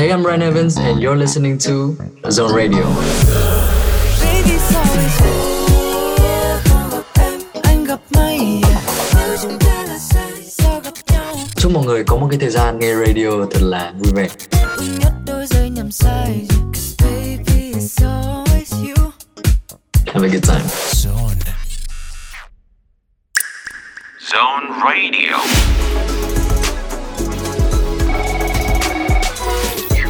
Hey, 0.04 0.12
I'm 0.12 0.22
Ryan 0.22 0.42
Evans, 0.42 0.76
and 0.76 1.00
you're 1.00 1.16
listening 1.16 1.56
to 1.60 1.96
Zone 2.24 2.52
Radio. 2.54 2.84
Chúc 11.56 11.72
mọi 11.72 11.84
người 11.84 12.04
có 12.04 12.16
một 12.16 12.26
cái 12.30 12.38
thời 12.38 12.50
gian 12.50 12.78
nghe 12.78 12.94
radio 12.94 13.30
thật 13.50 13.62
là 13.62 13.92
vui 13.98 14.12
vẻ. 14.14 14.28
Have 20.06 20.26
a 20.26 20.28
good 20.28 20.44
time. 20.44 20.64
Zone 24.20 24.68
Radio. 24.84 26.23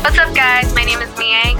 What's 0.05 0.19
up, 0.19 0.35
guys? 0.35 0.75
My 0.75 0.85
name 0.85 1.01
is 1.01 1.09
Miang. 1.19 1.57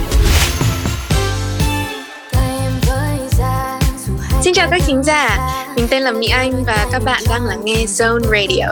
Xin 4.42 4.54
chào 4.54 4.68
các 4.70 4.83
thính 4.87 5.02
giả, 5.02 5.38
mình 5.76 5.87
tên 5.90 6.02
là 6.02 6.12
Mỹ 6.12 6.28
Anh 6.28 6.64
và 6.64 6.87
các 6.92 7.02
bạn 7.04 7.22
đang 7.28 7.44
lắng 7.44 7.61
nghe 7.64 7.85
Zone 7.85 8.20
Radio. 8.20 8.66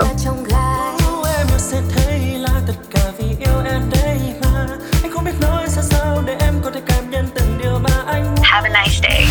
Em 1.39 1.47
sẽ 1.59 1.81
thấy 1.95 2.19
là 2.39 2.61
tất 2.67 2.75
cả 2.91 3.01
vì 3.19 3.25
yêu 3.25 3.63
em 3.65 3.83
đây 3.91 4.19
mà 4.43 4.67
Anh 5.03 5.13
không 5.13 5.25
biết 5.25 5.41
nói 5.41 5.67
ra 5.69 5.83
sao 5.83 6.23
để 6.27 6.37
em 6.41 6.55
có 6.65 6.71
thể 6.71 6.81
cảm 6.87 7.11
nhận 7.11 7.29
từng 7.35 7.59
điều 7.63 7.79
mà 7.79 8.03
anh 8.07 8.37
Have 8.43 8.71
a 8.71 8.83
nice 8.83 9.01
day. 9.03 9.27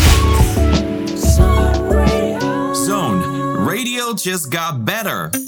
Zone 2.74 3.22
Radio 3.66 4.12
just 4.16 4.50
got 4.50 4.74
better. 4.84 5.42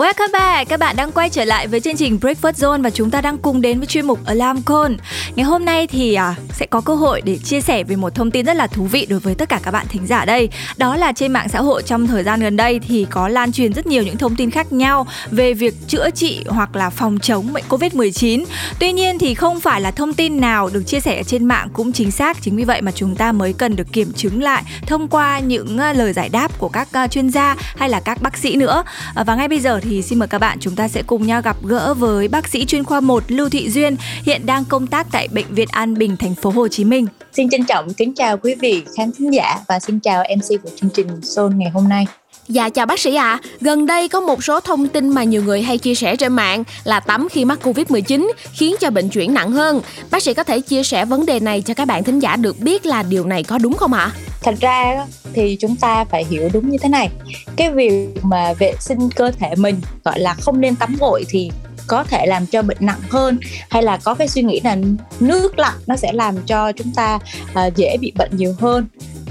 Welcome 0.00 0.32
back, 0.32 0.68
các 0.68 0.80
bạn 0.80 0.96
đang 0.96 1.12
quay 1.12 1.30
trở 1.30 1.44
lại 1.44 1.66
với 1.66 1.80
chương 1.80 1.96
trình 1.96 2.18
Breakfast 2.20 2.52
Zone 2.52 2.82
và 2.82 2.90
chúng 2.90 3.10
ta 3.10 3.20
đang 3.20 3.38
cùng 3.38 3.60
đến 3.60 3.78
với 3.78 3.86
chuyên 3.86 4.06
mục 4.06 4.18
Alarm 4.26 4.62
Call. 4.62 4.94
Ngày 5.36 5.44
hôm 5.44 5.64
nay 5.64 5.86
thì 5.86 6.14
à, 6.14 6.34
sẽ 6.52 6.66
có 6.66 6.80
cơ 6.80 6.94
hội 6.94 7.20
để 7.20 7.38
chia 7.38 7.60
sẻ 7.60 7.84
về 7.84 7.96
một 7.96 8.14
thông 8.14 8.30
tin 8.30 8.46
rất 8.46 8.56
là 8.56 8.66
thú 8.66 8.84
vị 8.84 9.06
đối 9.06 9.20
với 9.20 9.34
tất 9.34 9.48
cả 9.48 9.60
các 9.62 9.70
bạn 9.70 9.86
thính 9.88 10.06
giả 10.06 10.24
đây. 10.24 10.48
Đó 10.76 10.96
là 10.96 11.12
trên 11.12 11.32
mạng 11.32 11.48
xã 11.48 11.60
hội 11.60 11.82
trong 11.82 12.06
thời 12.06 12.22
gian 12.22 12.40
gần 12.40 12.56
đây 12.56 12.80
thì 12.88 13.06
có 13.10 13.28
lan 13.28 13.52
truyền 13.52 13.72
rất 13.72 13.86
nhiều 13.86 14.02
những 14.02 14.16
thông 14.16 14.36
tin 14.36 14.50
khác 14.50 14.72
nhau 14.72 15.06
về 15.30 15.54
việc 15.54 15.74
chữa 15.88 16.10
trị 16.10 16.44
hoặc 16.48 16.76
là 16.76 16.90
phòng 16.90 17.18
chống 17.18 17.52
bệnh 17.52 17.64
Covid-19. 17.68 18.44
Tuy 18.78 18.92
nhiên 18.92 19.18
thì 19.18 19.34
không 19.34 19.60
phải 19.60 19.80
là 19.80 19.90
thông 19.90 20.14
tin 20.14 20.40
nào 20.40 20.70
được 20.72 20.82
chia 20.86 21.00
sẻ 21.00 21.16
ở 21.16 21.22
trên 21.22 21.44
mạng 21.44 21.68
cũng 21.72 21.92
chính 21.92 22.10
xác, 22.10 22.42
chính 22.42 22.56
vì 22.56 22.64
vậy 22.64 22.82
mà 22.82 22.92
chúng 22.92 23.16
ta 23.16 23.32
mới 23.32 23.52
cần 23.52 23.76
được 23.76 23.92
kiểm 23.92 24.12
chứng 24.12 24.42
lại 24.42 24.62
thông 24.86 25.08
qua 25.08 25.38
những 25.38 25.78
à, 25.78 25.92
lời 25.92 26.12
giải 26.12 26.28
đáp 26.28 26.58
của 26.58 26.68
các 26.68 26.88
à, 26.92 27.08
chuyên 27.08 27.30
gia 27.30 27.56
hay 27.76 27.88
là 27.88 28.00
các 28.00 28.22
bác 28.22 28.36
sĩ 28.36 28.56
nữa. 28.56 28.84
À, 29.14 29.24
và 29.24 29.34
ngay 29.34 29.48
bây 29.48 29.60
giờ 29.60 29.80
thì 29.82 29.89
thì 29.90 30.02
xin 30.02 30.18
mời 30.18 30.28
các 30.28 30.38
bạn 30.38 30.58
chúng 30.60 30.76
ta 30.76 30.88
sẽ 30.88 31.02
cùng 31.06 31.26
nhau 31.26 31.42
gặp 31.42 31.56
gỡ 31.62 31.94
với 31.94 32.28
bác 32.28 32.48
sĩ 32.48 32.66
chuyên 32.66 32.84
khoa 32.84 33.00
1 33.00 33.22
Lưu 33.28 33.48
Thị 33.48 33.70
Duyên, 33.70 33.96
hiện 34.22 34.46
đang 34.46 34.64
công 34.64 34.86
tác 34.86 35.06
tại 35.12 35.28
bệnh 35.32 35.54
viện 35.54 35.68
An 35.70 35.94
Bình, 35.94 36.16
thành 36.16 36.34
phố 36.34 36.50
Hồ 36.50 36.68
Chí 36.68 36.84
Minh. 36.84 37.06
Xin 37.32 37.50
trân 37.50 37.64
trọng 37.64 37.94
kính 37.94 38.14
chào 38.14 38.36
quý 38.36 38.54
vị 38.54 38.84
khán 38.96 39.10
thính 39.18 39.34
giả 39.34 39.56
và 39.68 39.80
xin 39.80 40.00
chào 40.00 40.24
MC 40.36 40.62
của 40.62 40.70
chương 40.76 40.90
trình 40.94 41.08
Soul 41.22 41.54
ngày 41.54 41.70
hôm 41.70 41.88
nay. 41.88 42.06
Dạ 42.50 42.68
chào 42.68 42.86
bác 42.86 43.00
sĩ 43.00 43.14
ạ. 43.14 43.30
À. 43.30 43.40
Gần 43.60 43.86
đây 43.86 44.08
có 44.08 44.20
một 44.20 44.44
số 44.44 44.60
thông 44.60 44.88
tin 44.88 45.08
mà 45.08 45.24
nhiều 45.24 45.42
người 45.44 45.62
hay 45.62 45.78
chia 45.78 45.94
sẻ 45.94 46.16
trên 46.16 46.32
mạng 46.32 46.64
là 46.84 47.00
tắm 47.00 47.28
khi 47.30 47.44
mắc 47.44 47.58
Covid-19 47.62 48.30
khiến 48.52 48.74
cho 48.80 48.90
bệnh 48.90 49.08
chuyển 49.08 49.34
nặng 49.34 49.50
hơn. 49.50 49.80
Bác 50.10 50.22
sĩ 50.22 50.34
có 50.34 50.44
thể 50.44 50.60
chia 50.60 50.82
sẻ 50.82 51.04
vấn 51.04 51.26
đề 51.26 51.40
này 51.40 51.62
cho 51.62 51.74
các 51.74 51.84
bạn 51.84 52.04
thính 52.04 52.18
giả 52.18 52.36
được 52.36 52.60
biết 52.60 52.86
là 52.86 53.02
điều 53.02 53.24
này 53.24 53.42
có 53.42 53.58
đúng 53.58 53.76
không 53.76 53.92
ạ? 53.92 54.10
Thật 54.42 54.54
ra 54.60 55.06
thì 55.32 55.56
chúng 55.60 55.76
ta 55.76 56.04
phải 56.04 56.24
hiểu 56.24 56.48
đúng 56.52 56.70
như 56.70 56.78
thế 56.82 56.88
này. 56.88 57.10
Cái 57.56 57.70
việc 57.70 58.08
mà 58.22 58.52
vệ 58.58 58.72
sinh 58.80 59.10
cơ 59.16 59.30
thể 59.30 59.54
mình 59.56 59.80
gọi 60.04 60.20
là 60.20 60.34
không 60.34 60.60
nên 60.60 60.76
tắm 60.76 60.96
gội 61.00 61.24
thì 61.28 61.50
có 61.86 62.04
thể 62.04 62.26
làm 62.26 62.46
cho 62.46 62.62
bệnh 62.62 62.76
nặng 62.80 63.00
hơn 63.10 63.38
hay 63.70 63.82
là 63.82 63.98
có 64.04 64.14
cái 64.14 64.28
suy 64.28 64.42
nghĩ 64.42 64.60
là 64.64 64.76
nước 65.20 65.58
lạnh 65.58 65.78
nó 65.86 65.96
sẽ 65.96 66.12
làm 66.12 66.34
cho 66.46 66.72
chúng 66.72 66.92
ta 66.96 67.18
uh, 67.66 67.76
dễ 67.76 67.96
bị 68.00 68.12
bệnh 68.16 68.30
nhiều 68.36 68.54
hơn 68.60 68.86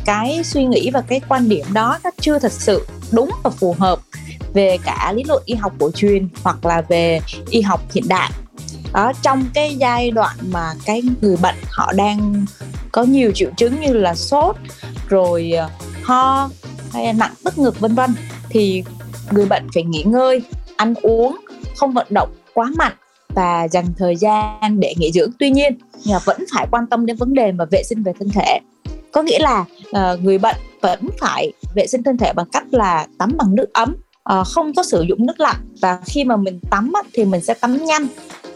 cái 0.06 0.44
suy 0.44 0.66
nghĩ 0.66 0.90
và 0.94 1.02
cái 1.02 1.22
quan 1.30 1.50
điểm 1.50 1.66
đó 1.74 1.98
nó 2.04 2.10
chưa 2.22 2.40
thật 2.40 2.52
sự 2.52 2.86
đúng 3.12 3.32
và 3.44 3.50
phù 3.50 3.76
hợp 3.80 4.00
về 4.54 4.78
cả 4.86 5.14
lý 5.16 5.24
luận 5.24 5.44
y 5.46 5.56
học 5.56 5.74
cổ 5.80 5.92
truyền 5.92 6.28
hoặc 6.44 6.66
là 6.66 6.82
về 6.82 7.20
y 7.50 7.62
học 7.62 7.82
hiện 7.92 8.04
đại. 8.08 8.32
Đó, 8.94 9.12
trong 9.22 9.46
cái 9.54 9.76
giai 9.76 10.12
đoạn 10.12 10.36
mà 10.52 10.74
cái 10.86 11.02
người 11.22 11.38
bệnh 11.38 11.56
họ 11.70 11.94
đang 11.94 12.46
có 12.92 13.04
nhiều 13.04 13.32
triệu 13.36 13.50
chứng 13.58 13.82
như 13.82 13.94
là 13.94 14.16
sốt, 14.16 14.56
rồi 15.08 15.52
ờ, 15.52 15.70
ho 16.04 16.50
hay 16.94 17.06
là 17.06 17.14
nặng 17.14 17.34
tức 17.44 17.58
ngực 17.58 17.80
vân 17.80 17.96
vân, 17.96 18.14
thì 18.50 18.84
người 19.32 19.46
bệnh 19.46 19.68
phải 19.74 19.84
nghỉ 19.84 20.04
ngơi, 20.04 20.42
ăn 20.76 20.94
uống, 21.02 21.38
không 21.76 21.94
vận 21.94 22.08
động 22.10 22.30
quá 22.54 22.72
mạnh 22.78 22.94
và 23.30 23.68
dành 23.68 23.86
thời 23.98 24.16
gian 24.16 24.80
để 24.80 24.94
nghỉ 24.98 25.12
dưỡng. 25.12 25.32
Tuy 25.40 25.50
nhiên 25.50 25.78
nhà 26.06 26.20
vẫn 26.20 26.46
phải 26.54 26.68
quan 26.72 26.88
tâm 26.88 27.06
đến 27.06 27.16
vấn 27.16 27.34
đề 27.34 27.52
mà 27.52 27.66
vệ 27.72 27.84
sinh 27.84 28.04
về 28.04 28.14
thân 28.20 28.30
thể 28.30 28.60
có 29.12 29.22
nghĩa 29.22 29.39
là 29.39 29.65
uh, 29.89 30.24
người 30.24 30.38
bệnh 30.38 30.56
vẫn 30.82 31.00
phải 31.19 31.52
vệ 31.76 31.88
sinh 31.88 32.04
thân 32.04 32.17
thể 32.17 32.34
bằng 32.34 32.45
cách 32.52 32.63
là 32.72 33.08
tắm 33.17 33.32
bằng 33.38 33.56
nước 33.56 33.74
ấm 33.74 33.95
uh, 34.39 34.48
không 34.48 34.74
có 34.74 34.84
sử 34.84 35.02
dụng 35.02 35.26
nước 35.26 35.39
lạnh. 35.39 35.76
Và 35.82 36.00
khi 36.06 36.24
mà 36.24 36.36
mình 36.36 36.60
tắm 36.72 36.91
á, 36.93 37.02
thì 37.13 37.26
mình 37.26 37.41
sẽ 37.41 37.54
tắm 37.54 37.86
nhanh 37.86 38.08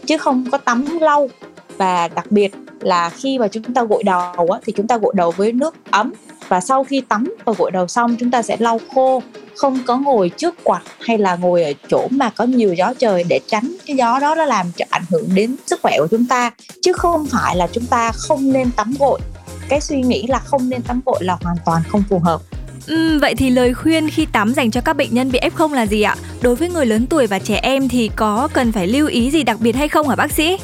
chứ 0.06 0.18
không 0.18 0.44
có 0.52 0.58
tắm 0.58 0.98
lâu. 1.00 1.28
Và 1.76 2.08
đặc 2.08 2.26
biệt 2.30 2.54
là 2.80 3.10
khi 3.10 3.38
mà 3.38 3.48
chúng 3.48 3.74
ta 3.74 3.84
gội 3.84 4.02
đầu 4.02 4.48
á, 4.50 4.58
thì 4.64 4.72
chúng 4.76 4.86
ta 4.86 4.96
gội 4.96 5.14
đầu 5.16 5.30
với 5.30 5.52
nước 5.52 5.74
ấm. 5.90 6.12
Và 6.48 6.60
sau 6.60 6.84
khi 6.84 7.00
tắm 7.00 7.34
và 7.44 7.52
gội 7.58 7.70
đầu 7.70 7.86
xong 7.88 8.16
chúng 8.20 8.30
ta 8.30 8.42
sẽ 8.42 8.56
lau 8.60 8.80
khô 8.94 9.22
không 9.56 9.78
có 9.86 9.96
ngồi 9.96 10.28
trước 10.28 10.54
quạt 10.64 10.82
hay 11.00 11.18
là 11.18 11.36
ngồi 11.36 11.64
ở 11.64 11.72
chỗ 11.88 12.08
mà 12.10 12.30
có 12.30 12.44
nhiều 12.44 12.74
gió 12.74 12.94
trời 12.98 13.24
để 13.28 13.40
tránh 13.46 13.76
cái 13.86 13.96
gió 13.96 14.18
đó 14.20 14.34
nó 14.34 14.44
làm 14.44 14.66
cho 14.76 14.84
ảnh 14.90 15.04
hưởng 15.10 15.28
đến 15.34 15.56
sức 15.66 15.80
khỏe 15.82 15.96
của 15.98 16.08
chúng 16.10 16.26
ta. 16.26 16.50
Chứ 16.82 16.92
không 16.92 17.26
phải 17.26 17.56
là 17.56 17.68
chúng 17.72 17.86
ta 17.86 18.12
không 18.12 18.52
nên 18.52 18.70
tắm 18.76 18.94
gội 18.98 19.20
cái 19.68 19.80
suy 19.80 20.02
nghĩ 20.02 20.26
là 20.28 20.38
không 20.38 20.68
nên 20.68 20.82
tắm 20.82 21.00
gội 21.06 21.18
là 21.24 21.36
hoàn 21.42 21.56
toàn 21.64 21.82
không 21.88 22.02
phù 22.08 22.18
hợp 22.18 22.40
Ừ, 22.86 23.18
vậy 23.18 23.34
thì 23.34 23.50
lời 23.50 23.74
khuyên 23.74 24.10
khi 24.10 24.26
tắm 24.26 24.54
dành 24.54 24.70
cho 24.70 24.80
các 24.80 24.96
bệnh 24.96 25.14
nhân 25.14 25.32
bị 25.32 25.38
F0 25.56 25.72
là 25.72 25.86
gì 25.86 26.02
ạ? 26.02 26.16
Đối 26.42 26.56
với 26.56 26.68
người 26.68 26.86
lớn 26.86 27.06
tuổi 27.06 27.26
và 27.26 27.38
trẻ 27.38 27.60
em 27.62 27.88
thì 27.88 28.10
có 28.16 28.48
cần 28.52 28.72
phải 28.72 28.86
lưu 28.86 29.08
ý 29.08 29.30
gì 29.30 29.42
đặc 29.42 29.56
biệt 29.60 29.76
hay 29.76 29.88
không 29.88 30.08
hả 30.08 30.16
bác 30.16 30.32
sĩ? 30.32 30.58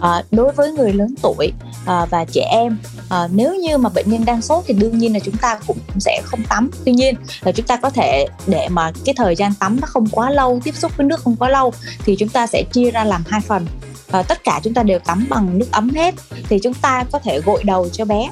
À, 0.00 0.22
đối 0.30 0.52
với 0.52 0.72
người 0.72 0.92
lớn 0.92 1.14
tuổi 1.22 1.52
à, 1.86 2.06
và 2.10 2.24
trẻ 2.24 2.48
em 2.50 2.78
à, 3.08 3.28
nếu 3.32 3.54
như 3.54 3.78
mà 3.78 3.88
bệnh 3.88 4.10
nhân 4.10 4.24
đang 4.24 4.42
sốt 4.42 4.64
thì 4.66 4.74
đương 4.74 4.98
nhiên 4.98 5.12
là 5.12 5.18
chúng 5.18 5.36
ta 5.36 5.58
cũng 5.66 5.78
sẽ 5.98 6.22
không 6.24 6.42
tắm 6.48 6.70
tuy 6.84 6.92
nhiên 6.92 7.14
là 7.44 7.52
chúng 7.52 7.66
ta 7.66 7.76
có 7.76 7.90
thể 7.90 8.26
để 8.46 8.68
mà 8.70 8.92
cái 9.04 9.14
thời 9.14 9.36
gian 9.36 9.52
tắm 9.54 9.80
nó 9.80 9.86
không 9.86 10.06
quá 10.06 10.30
lâu 10.30 10.60
tiếp 10.64 10.74
xúc 10.76 10.92
với 10.96 11.06
nước 11.06 11.20
không 11.20 11.36
quá 11.36 11.48
lâu 11.48 11.72
thì 12.04 12.16
chúng 12.16 12.28
ta 12.28 12.46
sẽ 12.46 12.62
chia 12.72 12.90
ra 12.90 13.04
làm 13.04 13.22
hai 13.26 13.40
phần 13.40 13.66
à, 14.10 14.22
tất 14.22 14.44
cả 14.44 14.60
chúng 14.62 14.74
ta 14.74 14.82
đều 14.82 14.98
tắm 14.98 15.26
bằng 15.28 15.58
nước 15.58 15.66
ấm 15.70 15.90
hết 15.90 16.14
thì 16.48 16.58
chúng 16.62 16.74
ta 16.74 17.04
có 17.12 17.18
thể 17.18 17.40
gội 17.40 17.64
đầu 17.64 17.88
cho 17.88 18.04
bé. 18.04 18.30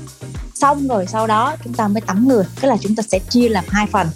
Xong 0.55 0.89
rồi 0.89 1.07
sau 1.07 1.27
đó 1.27 1.57
chúng 1.65 1.75
ta 1.75 1.89
mới 1.89 2.01
tắm 2.01 2.29
người 2.29 2.45
tức 2.61 2.69
là 2.69 2.77
chúng 2.81 2.95
ta 2.95 3.03
sẽ 3.03 3.19
chia 3.19 3.49
làm 3.49 3.65
hai 3.69 3.87
phần. 3.87 4.09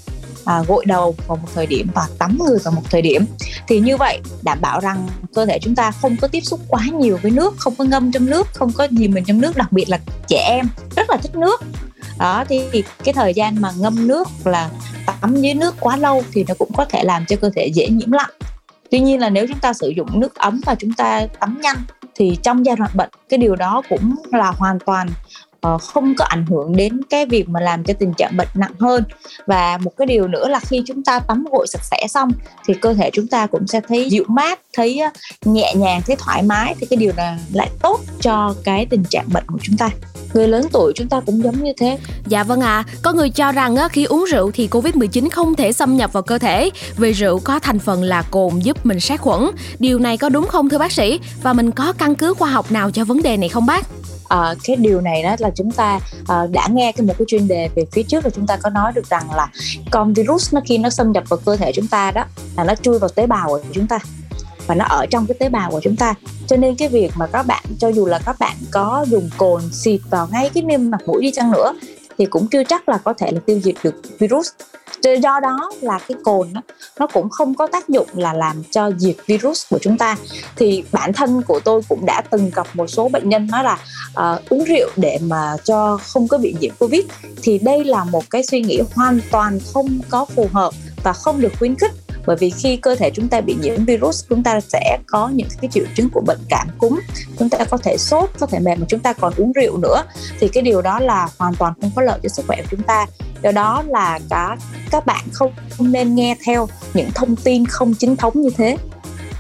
À, 0.44 0.62
gội 0.68 0.85
đầu 0.87 1.14
vào 1.27 1.37
một 1.37 1.49
thời 1.55 1.66
điểm 1.66 1.90
và 1.94 2.09
tắm 2.18 2.38
người 2.47 2.59
vào 2.64 2.73
một 2.73 2.83
thời 2.90 3.03
điểm. 3.03 3.27
Thì 3.68 3.81
như 3.81 3.97
vậy 3.97 4.21
đảm 4.42 4.59
bảo 4.61 4.81
rằng 4.81 5.09
cơ 5.35 5.47
thể 5.47 5.59
chúng 5.62 5.75
ta 5.75 5.90
không 5.90 6.16
có 6.16 6.29
tiếp 6.29 6.40
xúc 6.40 6.61
quá 6.68 6.85
nhiều 6.99 7.18
với 7.23 7.31
nước 7.31 7.55
không 7.59 7.75
có 7.75 7.85
ngâm 7.85 8.12
trong 8.12 8.27
nước 8.27 8.47
không 8.55 8.73
có 8.73 8.88
gì 8.90 9.09
mình 9.09 9.25
trong 9.25 9.40
nước 9.40 9.57
đặc 9.57 9.73
biệt 9.73 9.88
là 9.88 9.99
trẻ 10.27 10.44
em 10.49 10.68
rất 10.97 11.11
là 11.11 11.16
thích 11.16 11.35
nước. 11.35 11.62
Đó 12.18 12.44
thì 12.49 12.83
cái 13.05 13.14
thời 13.14 13.35
gian 13.35 13.61
mà 13.61 13.73
ngâm 13.79 14.09
nước 14.09 14.29
là 14.44 14.71
tắm 15.21 15.37
dưới 15.42 15.55
nước 15.55 15.75
quá 15.81 15.97
lâu 15.97 16.23
thì 16.33 16.44
nó 16.49 16.55
cũng 16.59 16.73
có 16.77 16.85
thể 16.85 17.05
làm 17.05 17.27
cho 17.27 17.37
cơ 17.37 17.51
thể 17.57 17.66
dễ 17.66 17.88
nhiễm 17.88 18.12
lạnh 18.12 18.31
tuy 18.90 19.01
nhiên 19.01 19.20
là 19.20 19.31
nếu 19.31 19.46
chúng 19.48 19.59
ta 19.59 19.72
sử 19.72 19.88
dụng 19.88 20.20
nước 20.20 20.35
ấm 20.35 20.61
và 20.66 20.74
chúng 20.74 20.92
ta 20.92 21.27
tắm 21.40 21.59
nhanh 21.62 21.77
thì 22.14 22.38
trong 22.42 22.66
giai 22.66 22.77
đoạn 22.77 22.90
bệnh, 22.94 23.11
cái 23.29 23.38
điều 23.38 23.57
đó 23.57 23.83
cũng 23.88 24.14
là 24.33 24.51
hoàn 24.51 24.79
toàn 24.79 25.09
uh, 25.66 25.83
không 25.83 26.14
có 26.14 26.25
ảnh 26.25 26.47
hưởng 26.47 26.77
đến 26.77 27.01
cái 27.11 27.27
việc 27.27 27.49
mà 27.49 27.61
làm 27.61 27.85
cho 27.85 27.94
tình 27.99 28.14
trạng 28.14 28.37
bệnh 28.37 28.49
nặng 28.55 28.73
hơn. 28.79 29.05
Và 29.47 29.79
một 29.79 29.92
cái 29.97 30.07
điều 30.07 30.29
nữa 30.29 30.49
là 30.49 30.61
khi 30.61 30.83
chúng 30.87 31.05
ta 31.05 31.18
tắm 31.18 31.44
gội 31.53 31.66
sạch 31.66 31.85
sẽ 31.85 32.07
xong 32.09 32.33
thì 32.66 32.75
cơ 32.75 32.94
thể 32.94 33.11
chúng 33.12 33.27
ta 33.27 33.47
cũng 33.47 33.66
sẽ 33.66 33.81
thấy 33.88 34.11
dịu 34.11 34.25
mát 34.29 34.61
thấy 34.73 35.01
nhẹ 35.44 35.75
nhàng 35.77 36.03
thấy 36.07 36.16
thoải 36.18 36.42
mái 36.42 36.75
thì 36.81 36.87
cái 36.90 36.97
điều 36.97 37.12
này 37.16 37.38
lại 37.53 37.71
tốt 37.83 38.01
cho 38.21 38.55
cái 38.64 38.87
tình 38.87 39.05
trạng 39.05 39.29
bệnh 39.33 39.44
của 39.47 39.59
chúng 39.62 39.77
ta. 39.77 39.90
Người 40.35 40.49
lớn 40.49 40.66
tuổi 40.73 40.92
chúng 40.97 41.09
ta 41.09 41.21
cũng 41.21 41.42
giống 41.42 41.64
như 41.64 41.73
thế. 41.79 41.99
Dạ 42.27 42.44
vâng 42.44 42.61
ạ. 42.61 42.85
À, 42.87 42.94
có 43.03 43.12
người 43.12 43.31
cho 43.31 43.53
rằng 43.53 43.77
á, 43.77 43.88
khi 43.88 44.05
uống 44.05 44.25
rượu 44.25 44.51
thì 44.51 44.66
covid 44.66 44.94
19 44.94 45.29
không 45.29 45.55
thể 45.55 45.73
xâm 45.73 45.97
nhập 45.97 46.12
vào 46.12 46.23
cơ 46.23 46.38
thể. 46.38 46.71
Vì 46.97 47.12
rượu 47.12 47.38
có 47.38 47.59
thành 47.59 47.79
phần 47.79 48.03
là 48.03 48.23
cồn 48.23 48.59
giúp 48.59 48.87
mình 48.87 49.01
sát 49.01 49.21
khuẩn. 49.21 49.51
Điều 49.79 49.99
này 49.99 50.16
có 50.16 50.29
đúng 50.29 50.47
không 50.47 50.68
thưa 50.68 50.79
bác 50.79 50.92
sĩ? 50.92 51.21
Và 51.42 51.53
mình 51.53 51.71
có 51.71 51.92
căn 51.92 52.14
cứ 52.14 52.35
khoa 52.35 52.51
học 52.51 52.73
nào 52.73 52.90
cho 52.90 53.05
vấn 53.05 53.23
đề 53.23 53.37
này 53.37 53.49
không 53.49 53.66
bác? 53.66 53.87
À, 54.28 54.54
cái 54.64 54.76
điều 54.76 55.00
này 55.00 55.22
đó 55.22 55.36
là 55.38 55.50
chúng 55.54 55.70
ta 55.70 56.00
à, 56.28 56.46
đã 56.50 56.68
nghe 56.72 56.92
cái 56.92 57.06
một 57.06 57.14
cái 57.18 57.24
chuyên 57.28 57.48
đề 57.48 57.68
về 57.74 57.84
phía 57.92 58.02
trước 58.02 58.24
là 58.24 58.30
chúng 58.30 58.46
ta 58.46 58.56
có 58.56 58.70
nói 58.70 58.92
được 58.94 59.10
rằng 59.10 59.34
là 59.34 59.48
con 59.90 60.12
virus 60.12 60.54
nó 60.54 60.60
khi 60.64 60.78
nó 60.78 60.90
xâm 60.90 61.12
nhập 61.12 61.24
vào 61.28 61.38
cơ 61.44 61.56
thể 61.56 61.72
chúng 61.72 61.86
ta 61.86 62.10
đó 62.10 62.24
là 62.56 62.64
nó 62.64 62.74
chui 62.74 62.98
vào 62.98 63.08
tế 63.08 63.26
bào 63.26 63.48
của 63.48 63.60
chúng 63.72 63.86
ta 63.86 63.98
và 64.68 64.74
nó 64.74 64.84
ở 64.84 65.06
trong 65.06 65.26
cái 65.26 65.36
tế 65.38 65.48
bào 65.48 65.70
của 65.70 65.80
chúng 65.80 65.96
ta. 65.96 66.14
Cho 66.46 66.56
nên 66.56 66.74
cái 66.74 66.88
việc 66.88 67.12
mà 67.16 67.26
các 67.26 67.46
bạn 67.46 67.64
cho 67.78 67.88
dù 67.88 68.06
là 68.06 68.18
các 68.24 68.36
bạn 68.38 68.56
có 68.70 69.04
dùng 69.08 69.30
cồn 69.36 69.62
xịt 69.72 70.00
vào 70.10 70.28
ngay 70.32 70.50
cái 70.54 70.62
niêm 70.62 70.90
mặt 70.90 71.00
mũi 71.06 71.22
đi 71.22 71.30
chăng 71.30 71.52
nữa 71.52 71.72
thì 72.18 72.26
cũng 72.26 72.46
chưa 72.46 72.64
chắc 72.64 72.88
là 72.88 72.98
có 73.04 73.12
thể 73.12 73.31
là 73.33 73.40
tiêu 73.46 73.61
diệt 73.61 73.74
được 73.83 73.94
virus. 74.18 74.48
Do 75.22 75.40
đó 75.40 75.70
là 75.81 75.98
cái 76.09 76.18
cồn 76.24 76.52
đó, 76.52 76.61
nó 76.98 77.07
cũng 77.07 77.28
không 77.28 77.54
có 77.54 77.66
tác 77.66 77.88
dụng 77.88 78.07
là 78.14 78.33
làm 78.33 78.62
cho 78.70 78.90
diệt 78.96 79.16
virus 79.26 79.66
của 79.70 79.78
chúng 79.78 79.98
ta. 79.98 80.16
Thì 80.57 80.85
bản 80.92 81.12
thân 81.12 81.42
của 81.42 81.61
tôi 81.64 81.83
cũng 81.88 82.07
đã 82.07 82.22
từng 82.31 82.50
gặp 82.54 82.66
một 82.74 82.87
số 82.87 83.09
bệnh 83.09 83.28
nhân 83.28 83.48
nói 83.50 83.64
là 83.64 83.78
uh, 84.11 84.48
uống 84.48 84.64
rượu 84.64 84.90
để 84.96 85.18
mà 85.22 85.57
cho 85.64 85.98
không 86.12 86.28
có 86.28 86.38
bị 86.38 86.54
nhiễm 86.61 86.74
covid. 86.78 87.04
Thì 87.42 87.59
đây 87.59 87.85
là 87.85 88.04
một 88.04 88.31
cái 88.31 88.42
suy 88.42 88.61
nghĩ 88.61 88.81
hoàn 88.94 89.20
toàn 89.31 89.59
không 89.72 90.00
có 90.09 90.24
phù 90.24 90.48
hợp 90.52 90.74
và 91.02 91.12
không 91.12 91.40
được 91.40 91.52
khuyến 91.59 91.76
khích 91.76 91.92
bởi 92.28 92.36
vì 92.36 92.50
khi 92.50 92.76
cơ 92.76 92.94
thể 92.94 93.10
chúng 93.14 93.28
ta 93.28 93.40
bị 93.40 93.56
nhiễm 93.62 93.84
virus, 93.84 94.24
chúng 94.28 94.42
ta 94.42 94.60
sẽ 94.60 94.98
có 95.06 95.28
những 95.28 95.48
cái 95.60 95.70
triệu 95.72 95.84
chứng 95.94 96.08
của 96.12 96.20
bệnh 96.26 96.38
cảm 96.48 96.68
cúm. 96.78 97.00
Chúng 97.38 97.48
ta 97.48 97.58
có 97.70 97.76
thể 97.76 97.96
sốt, 97.98 98.30
có 98.38 98.46
thể 98.46 98.58
mệt 98.58 98.78
mà 98.78 98.86
chúng 98.88 99.00
ta 99.00 99.12
còn 99.12 99.32
uống 99.36 99.52
rượu 99.52 99.76
nữa. 99.76 100.02
Thì 100.40 100.48
cái 100.48 100.62
điều 100.62 100.82
đó 100.82 101.00
là 101.00 101.28
hoàn 101.38 101.54
toàn 101.54 101.72
không 101.80 101.90
có 101.96 102.02
lợi 102.02 102.18
cho 102.22 102.28
sức 102.28 102.46
khỏe 102.46 102.56
của 102.56 102.68
chúng 102.70 102.82
ta. 102.82 103.06
Do 103.42 103.52
đó 103.52 103.82
là 103.88 104.18
cả, 104.30 104.56
các 104.90 105.06
bạn 105.06 105.24
không 105.32 105.52
nên 105.80 106.14
nghe 106.14 106.36
theo 106.44 106.68
những 106.94 107.10
thông 107.14 107.36
tin 107.36 107.66
không 107.66 107.94
chính 107.94 108.16
thống 108.16 108.40
như 108.40 108.50
thế. 108.56 108.76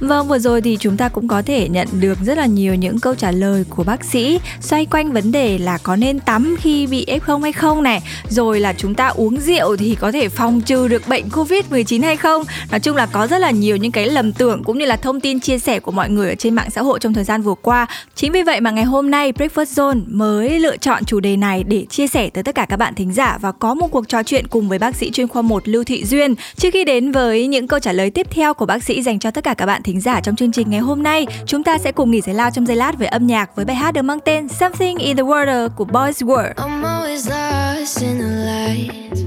Vâng, 0.00 0.28
vừa 0.28 0.38
rồi 0.38 0.60
thì 0.60 0.76
chúng 0.80 0.96
ta 0.96 1.08
cũng 1.08 1.28
có 1.28 1.42
thể 1.42 1.68
nhận 1.68 1.88
được 2.00 2.18
rất 2.24 2.38
là 2.38 2.46
nhiều 2.46 2.74
những 2.74 3.00
câu 3.00 3.14
trả 3.14 3.30
lời 3.30 3.64
của 3.70 3.84
bác 3.84 4.04
sĩ 4.04 4.40
xoay 4.60 4.86
quanh 4.86 5.12
vấn 5.12 5.32
đề 5.32 5.58
là 5.58 5.78
có 5.82 5.96
nên 5.96 6.20
tắm 6.20 6.56
khi 6.60 6.86
bị 6.86 7.06
F0 7.06 7.40
hay 7.40 7.52
không 7.52 7.82
này, 7.82 8.02
rồi 8.28 8.60
là 8.60 8.72
chúng 8.72 8.94
ta 8.94 9.08
uống 9.08 9.40
rượu 9.40 9.76
thì 9.76 9.94
có 9.94 10.12
thể 10.12 10.28
phòng 10.28 10.60
trừ 10.60 10.88
được 10.88 11.08
bệnh 11.08 11.28
Covid-19 11.28 12.02
hay 12.02 12.16
không. 12.16 12.44
Nói 12.70 12.80
chung 12.80 12.96
là 12.96 13.06
có 13.06 13.26
rất 13.26 13.38
là 13.38 13.50
nhiều 13.50 13.76
những 13.76 13.92
cái 13.92 14.06
lầm 14.06 14.32
tưởng 14.32 14.64
cũng 14.64 14.78
như 14.78 14.84
là 14.84 14.96
thông 14.96 15.20
tin 15.20 15.40
chia 15.40 15.58
sẻ 15.58 15.80
của 15.80 15.92
mọi 15.92 16.10
người 16.10 16.28
ở 16.28 16.34
trên 16.34 16.54
mạng 16.54 16.70
xã 16.70 16.82
hội 16.82 16.98
trong 16.98 17.14
thời 17.14 17.24
gian 17.24 17.42
vừa 17.42 17.54
qua. 17.62 17.86
Chính 18.14 18.32
vì 18.32 18.42
vậy 18.42 18.60
mà 18.60 18.70
ngày 18.70 18.84
hôm 18.84 19.10
nay 19.10 19.32
Breakfast 19.32 19.64
Zone 19.64 20.00
mới 20.06 20.60
lựa 20.60 20.76
chọn 20.76 21.04
chủ 21.04 21.20
đề 21.20 21.36
này 21.36 21.64
để 21.64 21.86
chia 21.90 22.06
sẻ 22.06 22.30
tới 22.30 22.44
tất 22.44 22.54
cả 22.54 22.66
các 22.68 22.76
bạn 22.76 22.94
thính 22.94 23.12
giả 23.12 23.38
và 23.40 23.52
có 23.52 23.74
một 23.74 23.88
cuộc 23.88 24.08
trò 24.08 24.22
chuyện 24.22 24.46
cùng 24.46 24.68
với 24.68 24.78
bác 24.78 24.96
sĩ 24.96 25.10
chuyên 25.10 25.28
khoa 25.28 25.42
1 25.42 25.68
Lưu 25.68 25.84
Thị 25.84 26.04
Duyên. 26.04 26.34
Trước 26.56 26.70
khi 26.72 26.84
đến 26.84 27.12
với 27.12 27.46
những 27.46 27.68
câu 27.68 27.78
trả 27.78 27.92
lời 27.92 28.10
tiếp 28.10 28.26
theo 28.30 28.54
của 28.54 28.66
bác 28.66 28.82
sĩ 28.82 29.02
dành 29.02 29.18
cho 29.18 29.30
tất 29.30 29.44
cả 29.44 29.54
các 29.54 29.66
bạn 29.66 29.82
thính 29.88 30.00
giả 30.00 30.20
trong 30.20 30.36
chương 30.36 30.52
trình 30.52 30.70
ngày 30.70 30.80
hôm 30.80 31.02
nay, 31.02 31.26
chúng 31.46 31.64
ta 31.64 31.78
sẽ 31.78 31.92
cùng 31.92 32.10
nghỉ 32.10 32.20
giải 32.20 32.34
lao 32.34 32.50
trong 32.50 32.66
giây 32.66 32.76
lát 32.76 32.98
với 32.98 33.08
âm 33.08 33.26
nhạc 33.26 33.56
với 33.56 33.64
bài 33.64 33.76
hát 33.76 33.90
được 33.94 34.02
mang 34.02 34.20
tên 34.24 34.48
Something 34.48 34.98
in 34.98 35.16
the 35.16 35.22
Water 35.22 35.68
của 35.68 35.84
Boys 35.84 36.22
World. 36.22 36.54
I'm 36.54 36.82
always 36.82 37.30
lost 37.30 38.02
in 38.02 38.18
the 38.18 38.30
light. 38.46 39.18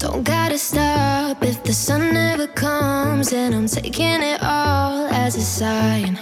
Don't 0.00 0.22
gotta 0.24 0.56
stop 0.56 1.40
if 1.40 1.54
the 1.64 1.72
sun 1.72 2.00
never 2.14 2.46
comes 2.54 3.34
and 3.34 3.54
I'm 3.54 3.82
taking 3.82 4.20
it 4.20 4.40
all 4.40 5.06
as 5.24 5.36
a 5.36 5.42
sign. 5.42 6.14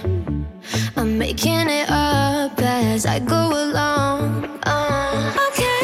I'm 0.96 1.18
making 1.18 1.68
it 1.68 1.88
up 1.88 2.62
as 2.64 3.06
I 3.06 3.20
go 3.28 3.50
along. 3.50 4.42
Uh. 4.66 5.02
Chào 5.56 5.81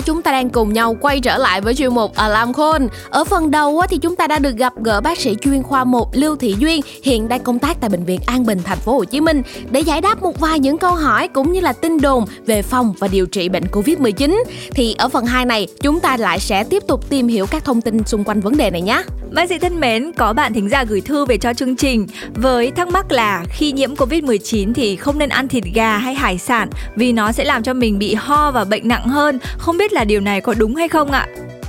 chúng 0.00 0.22
ta 0.22 0.32
đang 0.32 0.50
cùng 0.50 0.72
nhau 0.72 0.96
quay 1.00 1.20
trở 1.20 1.38
lại 1.38 1.60
với 1.60 1.74
chuyên 1.74 1.94
mục 1.94 2.14
Alarm 2.14 2.52
Call. 2.52 2.86
Ở 3.10 3.24
phần 3.24 3.50
đầu 3.50 3.82
thì 3.90 3.98
chúng 3.98 4.16
ta 4.16 4.26
đã 4.26 4.38
được 4.38 4.56
gặp 4.56 4.72
gỡ 4.82 5.00
bác 5.00 5.18
sĩ 5.18 5.36
chuyên 5.40 5.62
khoa 5.62 5.84
1 5.84 6.08
Lưu 6.12 6.36
Thị 6.36 6.56
Duyên, 6.58 6.80
hiện 7.02 7.28
đang 7.28 7.40
công 7.40 7.58
tác 7.58 7.80
tại 7.80 7.90
bệnh 7.90 8.04
viện 8.04 8.20
An 8.26 8.46
Bình 8.46 8.60
thành 8.64 8.78
phố 8.78 8.92
Hồ 8.92 9.04
Chí 9.04 9.20
Minh 9.20 9.42
để 9.70 9.80
giải 9.80 10.00
đáp 10.00 10.22
một 10.22 10.40
vài 10.40 10.58
những 10.58 10.78
câu 10.78 10.94
hỏi 10.94 11.28
cũng 11.28 11.52
như 11.52 11.60
là 11.60 11.72
tin 11.72 12.00
đồn 12.00 12.24
về 12.46 12.62
phòng 12.62 12.94
và 12.98 13.08
điều 13.08 13.26
trị 13.26 13.48
bệnh 13.48 13.64
Covid-19. 13.64 14.44
Thì 14.70 14.94
ở 14.98 15.08
phần 15.08 15.26
2 15.26 15.44
này, 15.44 15.66
chúng 15.82 16.00
ta 16.00 16.16
lại 16.16 16.40
sẽ 16.40 16.64
tiếp 16.64 16.82
tục 16.88 17.10
tìm 17.10 17.28
hiểu 17.28 17.46
các 17.46 17.64
thông 17.64 17.80
tin 17.80 18.04
xung 18.04 18.24
quanh 18.24 18.40
vấn 18.40 18.56
đề 18.56 18.70
này 18.70 18.82
nhé. 18.82 19.02
Bác 19.34 19.48
sĩ 19.48 19.58
thân 19.58 19.80
mến, 19.80 20.12
có 20.12 20.32
bạn 20.32 20.54
thính 20.54 20.68
giả 20.68 20.84
gửi 20.84 21.00
thư 21.00 21.24
về 21.24 21.38
cho 21.38 21.54
chương 21.54 21.76
trình 21.76 22.06
với 22.34 22.70
thắc 22.70 22.88
mắc 22.88 23.12
là 23.12 23.44
khi 23.48 23.72
nhiễm 23.72 23.94
Covid-19 23.94 24.74
thì 24.74 24.96
không 24.96 25.18
nên 25.18 25.28
ăn 25.28 25.48
thịt 25.48 25.64
gà 25.74 25.98
hay 25.98 26.14
hải 26.14 26.38
sản 26.38 26.68
vì 26.96 27.12
nó 27.12 27.32
sẽ 27.32 27.44
làm 27.44 27.62
cho 27.62 27.74
mình 27.74 27.98
bị 27.98 28.14
ho 28.14 28.50
và 28.50 28.64
bệnh 28.64 28.88
nặng 28.88 29.08
hơn. 29.08 29.38
Không 29.58 29.78
biết 29.78 29.92
là 29.92 30.04
điều 30.04 30.20
này 30.20 30.40
có 30.40 30.54
đúng 30.58 30.74
hay 30.74 30.88
không 30.88 31.10
ạ? 31.10 31.26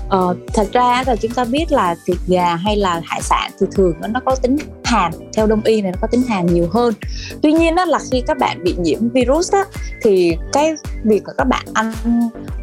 Ờ, 0.09 0.35
thật 0.53 0.67
ra 0.71 1.03
là 1.07 1.15
chúng 1.15 1.31
ta 1.31 1.45
biết 1.45 1.71
là 1.71 1.95
thịt 2.05 2.17
gà 2.27 2.55
hay 2.55 2.77
là 2.77 3.01
hải 3.05 3.21
sản 3.21 3.51
thì 3.59 3.65
thường 3.71 3.93
nó 4.09 4.19
có 4.25 4.35
tính 4.35 4.57
hàn 4.83 5.11
theo 5.33 5.47
đông 5.47 5.61
y 5.63 5.81
này 5.81 5.91
nó 5.91 5.97
có 6.01 6.07
tính 6.07 6.21
hàn 6.21 6.45
nhiều 6.45 6.67
hơn. 6.71 6.93
Tuy 7.41 7.53
nhiên 7.53 7.75
đó 7.75 7.85
là 7.85 7.99
khi 8.11 8.23
các 8.27 8.37
bạn 8.37 8.63
bị 8.63 8.75
nhiễm 8.79 9.09
virus 9.09 9.53
đó, 9.53 9.63
thì 10.01 10.37
cái 10.53 10.73
việc 11.03 11.23
của 11.25 11.31
các 11.37 11.47
bạn 11.47 11.65
ăn 11.73 11.93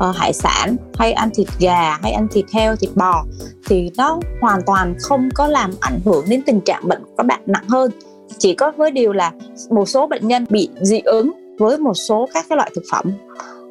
uh, 0.08 0.16
hải 0.16 0.32
sản 0.32 0.76
hay 0.98 1.12
ăn 1.12 1.30
thịt 1.34 1.48
gà 1.58 1.98
hay 2.02 2.12
ăn 2.12 2.28
thịt 2.32 2.44
heo 2.52 2.76
thịt 2.76 2.90
bò 2.94 3.24
thì 3.66 3.90
nó 3.96 4.20
hoàn 4.40 4.60
toàn 4.66 4.94
không 5.00 5.28
có 5.34 5.46
làm 5.46 5.70
ảnh 5.80 6.00
hưởng 6.04 6.24
đến 6.28 6.42
tình 6.46 6.60
trạng 6.60 6.88
bệnh 6.88 7.04
của 7.04 7.12
các 7.16 7.26
bạn 7.26 7.40
nặng 7.46 7.68
hơn. 7.68 7.90
Chỉ 8.38 8.54
có 8.54 8.72
với 8.76 8.90
điều 8.90 9.12
là 9.12 9.32
một 9.70 9.88
số 9.88 10.06
bệnh 10.06 10.28
nhân 10.28 10.46
bị 10.50 10.68
dị 10.80 11.00
ứng 11.00 11.32
với 11.58 11.78
một 11.78 11.94
số 11.94 12.28
các 12.34 12.46
cái 12.48 12.56
loại 12.56 12.70
thực 12.74 12.84
phẩm 12.90 13.12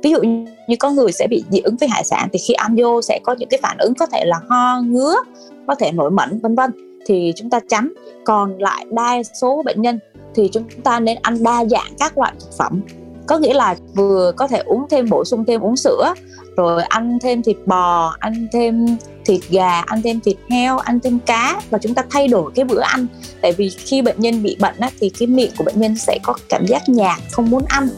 ví 0.04 0.12
dụ 0.12 0.22
như 0.68 0.76
có 0.80 0.90
người 0.90 1.12
sẽ 1.12 1.28
bị 1.30 1.44
dị 1.50 1.60
ứng 1.60 1.76
với 1.76 1.90
hải 1.90 2.04
sản 2.04 2.30
thì 2.34 2.40
khi 2.40 2.54
ăn 2.54 2.76
vô 2.78 3.02
sẽ 3.02 3.20
có 3.24 3.36
những 3.40 3.50
cái 3.50 3.60
phản 3.64 3.78
ứng 3.78 3.94
có 3.94 4.06
thể 4.06 4.26
là 4.26 4.40
ho 4.50 4.82
ngứa 4.82 5.16
có 5.68 5.76
thể 5.76 5.92
nổi 5.92 6.12
mẩn 6.12 6.40
vân 6.40 6.56
vân. 6.56 6.72
Thì 7.06 7.34
chúng 7.36 7.50
ta 7.50 7.60
tránh 7.70 7.94
còn 8.26 8.58
lại 8.58 8.86
đa 8.92 9.24
số 9.42 9.62
bệnh 9.66 9.82
nhân 9.82 10.00
thì 10.36 10.50
chúng 10.54 10.64
ta 10.84 11.00
nên 11.00 11.18
ăn 11.22 11.44
đa 11.44 11.66
dạng 11.66 11.94
các 12.00 12.18
loại 12.18 12.34
thực 12.40 12.58
phẩm. 12.58 12.82
Có 13.28 13.38
nghĩa 13.38 13.54
là 13.54 13.76
vừa 13.96 14.32
có 14.36 14.48
thể 14.48 14.58
uống 14.58 14.86
thêm 14.90 15.10
bổ 15.10 15.26
sung 15.26 15.46
thêm 15.46 15.62
uống 15.62 15.76
sữa 15.76 16.14
rồi 16.58 16.84
ăn 16.84 17.18
thêm 17.22 17.44
thịt 17.44 17.58
bò 17.66 18.16
ăn 18.20 18.48
thêm 18.52 18.98
thịt 19.26 19.42
gà 19.50 19.82
ăn 19.82 20.02
thêm 20.02 20.20
thịt 20.20 20.38
heo 20.50 20.78
ăn 20.78 21.00
thêm 21.00 21.20
cá 21.20 21.62
và 21.70 21.78
chúng 21.78 21.94
ta 21.94 22.04
thay 22.10 22.28
đổi 22.28 22.52
cái 22.56 22.66
bữa 22.66 22.82
ăn. 22.82 23.08
Tại 23.42 23.52
vì 23.52 23.70
khi 23.70 24.02
bệnh 24.02 24.20
nhân 24.20 24.44
bị 24.44 24.58
bệnh 24.60 24.80
á, 24.80 24.90
thì 25.00 25.10
cái 25.20 25.28
miệng 25.28 25.52
của 25.58 25.64
bệnh 25.64 25.80
nhân 25.80 25.96
sẽ 25.98 26.20
có 26.24 26.34
cảm 26.50 26.66
giác 26.66 26.90
nhạt 26.90 27.20
không 27.32 27.50
muốn 27.50 27.64
ăn. 27.68 27.90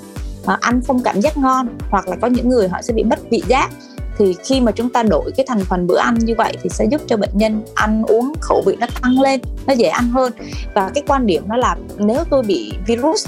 Ờ, 0.46 0.58
ăn 0.62 0.82
không 0.88 1.04
cảm 1.04 1.22
giác 1.22 1.38
ngon, 1.38 1.68
hoặc 1.90 2.08
là 2.08 2.16
có 2.22 2.28
những 2.28 2.50
người 2.50 2.68
họ 2.68 2.82
sẽ 2.82 2.94
bị 2.94 3.04
mất 3.04 3.20
vị 3.32 3.44
giác 3.48 3.70
thì 4.18 4.36
khi 4.44 4.62
mà 4.62 4.72
chúng 4.72 4.90
ta 4.90 5.04
đổi 5.04 5.32
cái 5.38 5.46
thành 5.50 5.60
phần 5.60 5.88
bữa 5.88 5.98
ăn 5.98 6.16
như 6.20 6.34
vậy 6.38 6.58
thì 6.64 6.70
sẽ 6.70 6.86
giúp 6.86 7.02
cho 7.08 7.18
bệnh 7.18 7.30
nhân 7.34 7.62
ăn 7.76 8.04
uống 8.04 8.34
khẩu 8.42 8.64
vị 8.66 8.76
nó 8.80 8.88
tăng 9.02 9.22
lên, 9.22 9.42
nó 9.68 9.74
dễ 9.74 9.88
ăn 9.88 10.10
hơn 10.10 10.34
và 10.74 10.92
cái 10.96 11.04
quan 11.08 11.28
điểm 11.28 11.50
đó 11.50 11.58
là 11.58 11.76
nếu 11.98 12.24
tôi 12.30 12.44
bị 12.44 12.74
virus 12.88 13.28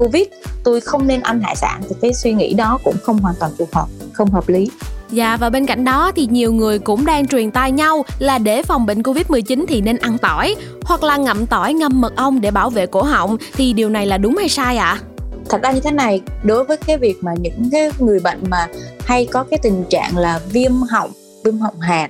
covid, 0.00 0.22
tôi 0.64 0.80
không 0.80 1.06
nên 1.06 1.20
ăn 1.20 1.40
hải 1.40 1.56
sản 1.56 1.82
thì 1.88 1.96
cái 2.00 2.14
suy 2.14 2.32
nghĩ 2.32 2.54
đó 2.54 2.78
cũng 2.84 2.96
không 3.02 3.18
hoàn 3.18 3.34
toàn 3.40 3.52
phù 3.58 3.68
hợp, 3.72 3.86
không 4.12 4.30
hợp 4.30 4.48
lý 4.48 4.70
Dạ 5.10 5.36
và 5.36 5.50
bên 5.50 5.66
cạnh 5.66 5.84
đó 5.84 6.12
thì 6.16 6.28
nhiều 6.30 6.52
người 6.52 6.78
cũng 6.78 7.04
đang 7.04 7.26
truyền 7.26 7.50
tai 7.50 7.72
nhau 7.72 8.04
là 8.18 8.38
để 8.38 8.62
phòng 8.62 8.86
bệnh 8.86 9.02
Covid-19 9.02 9.64
thì 9.68 9.80
nên 9.80 9.96
ăn 9.96 10.18
tỏi, 10.18 10.54
hoặc 10.84 11.02
là 11.02 11.16
ngậm 11.16 11.46
tỏi 11.46 11.74
ngâm 11.74 12.00
mật 12.00 12.16
ong 12.16 12.40
để 12.40 12.50
bảo 12.50 12.70
vệ 12.70 12.86
cổ 12.86 13.02
họng 13.02 13.36
thì 13.54 13.72
điều 13.72 13.88
này 13.88 14.06
là 14.06 14.18
đúng 14.18 14.36
hay 14.36 14.48
sai 14.48 14.76
ạ? 14.76 14.98
À? 15.00 15.13
Thật 15.48 15.62
ra 15.62 15.72
như 15.72 15.80
thế 15.80 15.90
này 15.90 16.20
đối 16.42 16.64
với 16.64 16.76
cái 16.76 16.98
việc 16.98 17.16
mà 17.20 17.34
những 17.40 17.68
cái 17.72 17.90
người 17.98 18.20
bệnh 18.20 18.38
mà 18.48 18.68
hay 19.00 19.26
có 19.26 19.44
cái 19.50 19.58
tình 19.62 19.84
trạng 19.90 20.16
là 20.16 20.40
viêm 20.52 20.72
họng 20.90 21.10
viêm 21.44 21.58
họng 21.58 21.80
hạt 21.80 22.08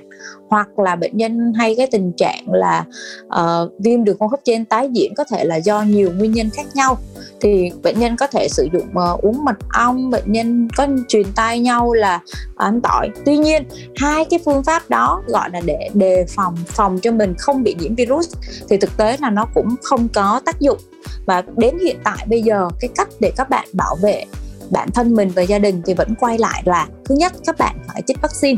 hoặc 0.49 0.79
là 0.79 0.95
bệnh 0.95 1.17
nhân 1.17 1.53
hay 1.53 1.75
cái 1.77 1.87
tình 1.91 2.11
trạng 2.17 2.43
là 2.47 2.85
uh, 3.25 3.71
viêm 3.79 4.03
đường 4.03 4.17
hô 4.19 4.27
hấp 4.27 4.39
trên 4.43 4.65
tái 4.65 4.89
diễn 4.93 5.13
có 5.17 5.23
thể 5.23 5.45
là 5.45 5.55
do 5.55 5.81
nhiều 5.81 6.11
nguyên 6.17 6.31
nhân 6.31 6.49
khác 6.49 6.65
nhau. 6.73 6.97
Thì 7.41 7.71
bệnh 7.83 7.99
nhân 7.99 8.15
có 8.17 8.27
thể 8.27 8.47
sử 8.49 8.67
dụng 8.73 8.87
uh, 8.87 9.21
uống 9.21 9.45
mật 9.45 9.55
ong 9.73 10.09
bệnh 10.09 10.31
nhân 10.31 10.67
có 10.77 10.87
truyền 11.07 11.25
tai 11.35 11.59
nhau 11.59 11.93
là 11.93 12.19
ăn 12.55 12.81
tỏi. 12.81 13.09
Tuy 13.25 13.37
nhiên 13.37 13.63
hai 13.95 14.25
cái 14.25 14.39
phương 14.45 14.63
pháp 14.63 14.89
đó 14.89 15.23
gọi 15.27 15.49
là 15.53 15.61
để 15.65 15.89
đề 15.93 16.25
phòng 16.35 16.55
phòng 16.67 16.99
cho 16.99 17.11
mình 17.11 17.33
không 17.37 17.63
bị 17.63 17.75
nhiễm 17.79 17.95
virus 17.95 18.33
thì 18.69 18.77
thực 18.77 18.97
tế 18.97 19.17
là 19.21 19.29
nó 19.29 19.45
cũng 19.53 19.75
không 19.81 20.07
có 20.13 20.41
tác 20.45 20.59
dụng 20.59 20.77
và 21.25 21.43
đến 21.57 21.77
hiện 21.83 21.97
tại 22.03 22.25
bây 22.29 22.41
giờ, 22.41 22.69
cái 22.79 22.89
cách 22.95 23.09
để 23.19 23.31
các 23.37 23.49
bạn 23.49 23.67
bảo 23.73 23.95
vệ 24.01 24.25
bản 24.69 24.91
thân 24.91 25.13
mình 25.13 25.29
và 25.29 25.41
gia 25.41 25.59
đình 25.59 25.81
thì 25.85 25.93
vẫn 25.93 26.15
quay 26.19 26.37
lại 26.37 26.61
là, 26.65 26.87
thứ 27.05 27.15
nhất, 27.15 27.33
các 27.45 27.57
bạn 27.57 27.77
phải 27.87 28.01
chích 28.07 28.21
vaccine. 28.21 28.57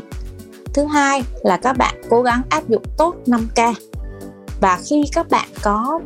Thứ 0.74 0.86
hai 0.86 1.24
là 1.44 1.58
các 1.58 1.78
bạn 1.78 1.96
cố 2.10 2.22
gắng 2.22 2.42
áp 2.50 2.70
dụng 2.70 2.84
tốt 2.98 3.16
5K 3.26 3.74
và 4.62 4.80
khi 4.90 5.04
các 5.14 5.30
bạn 5.30 5.48
có 5.62 6.00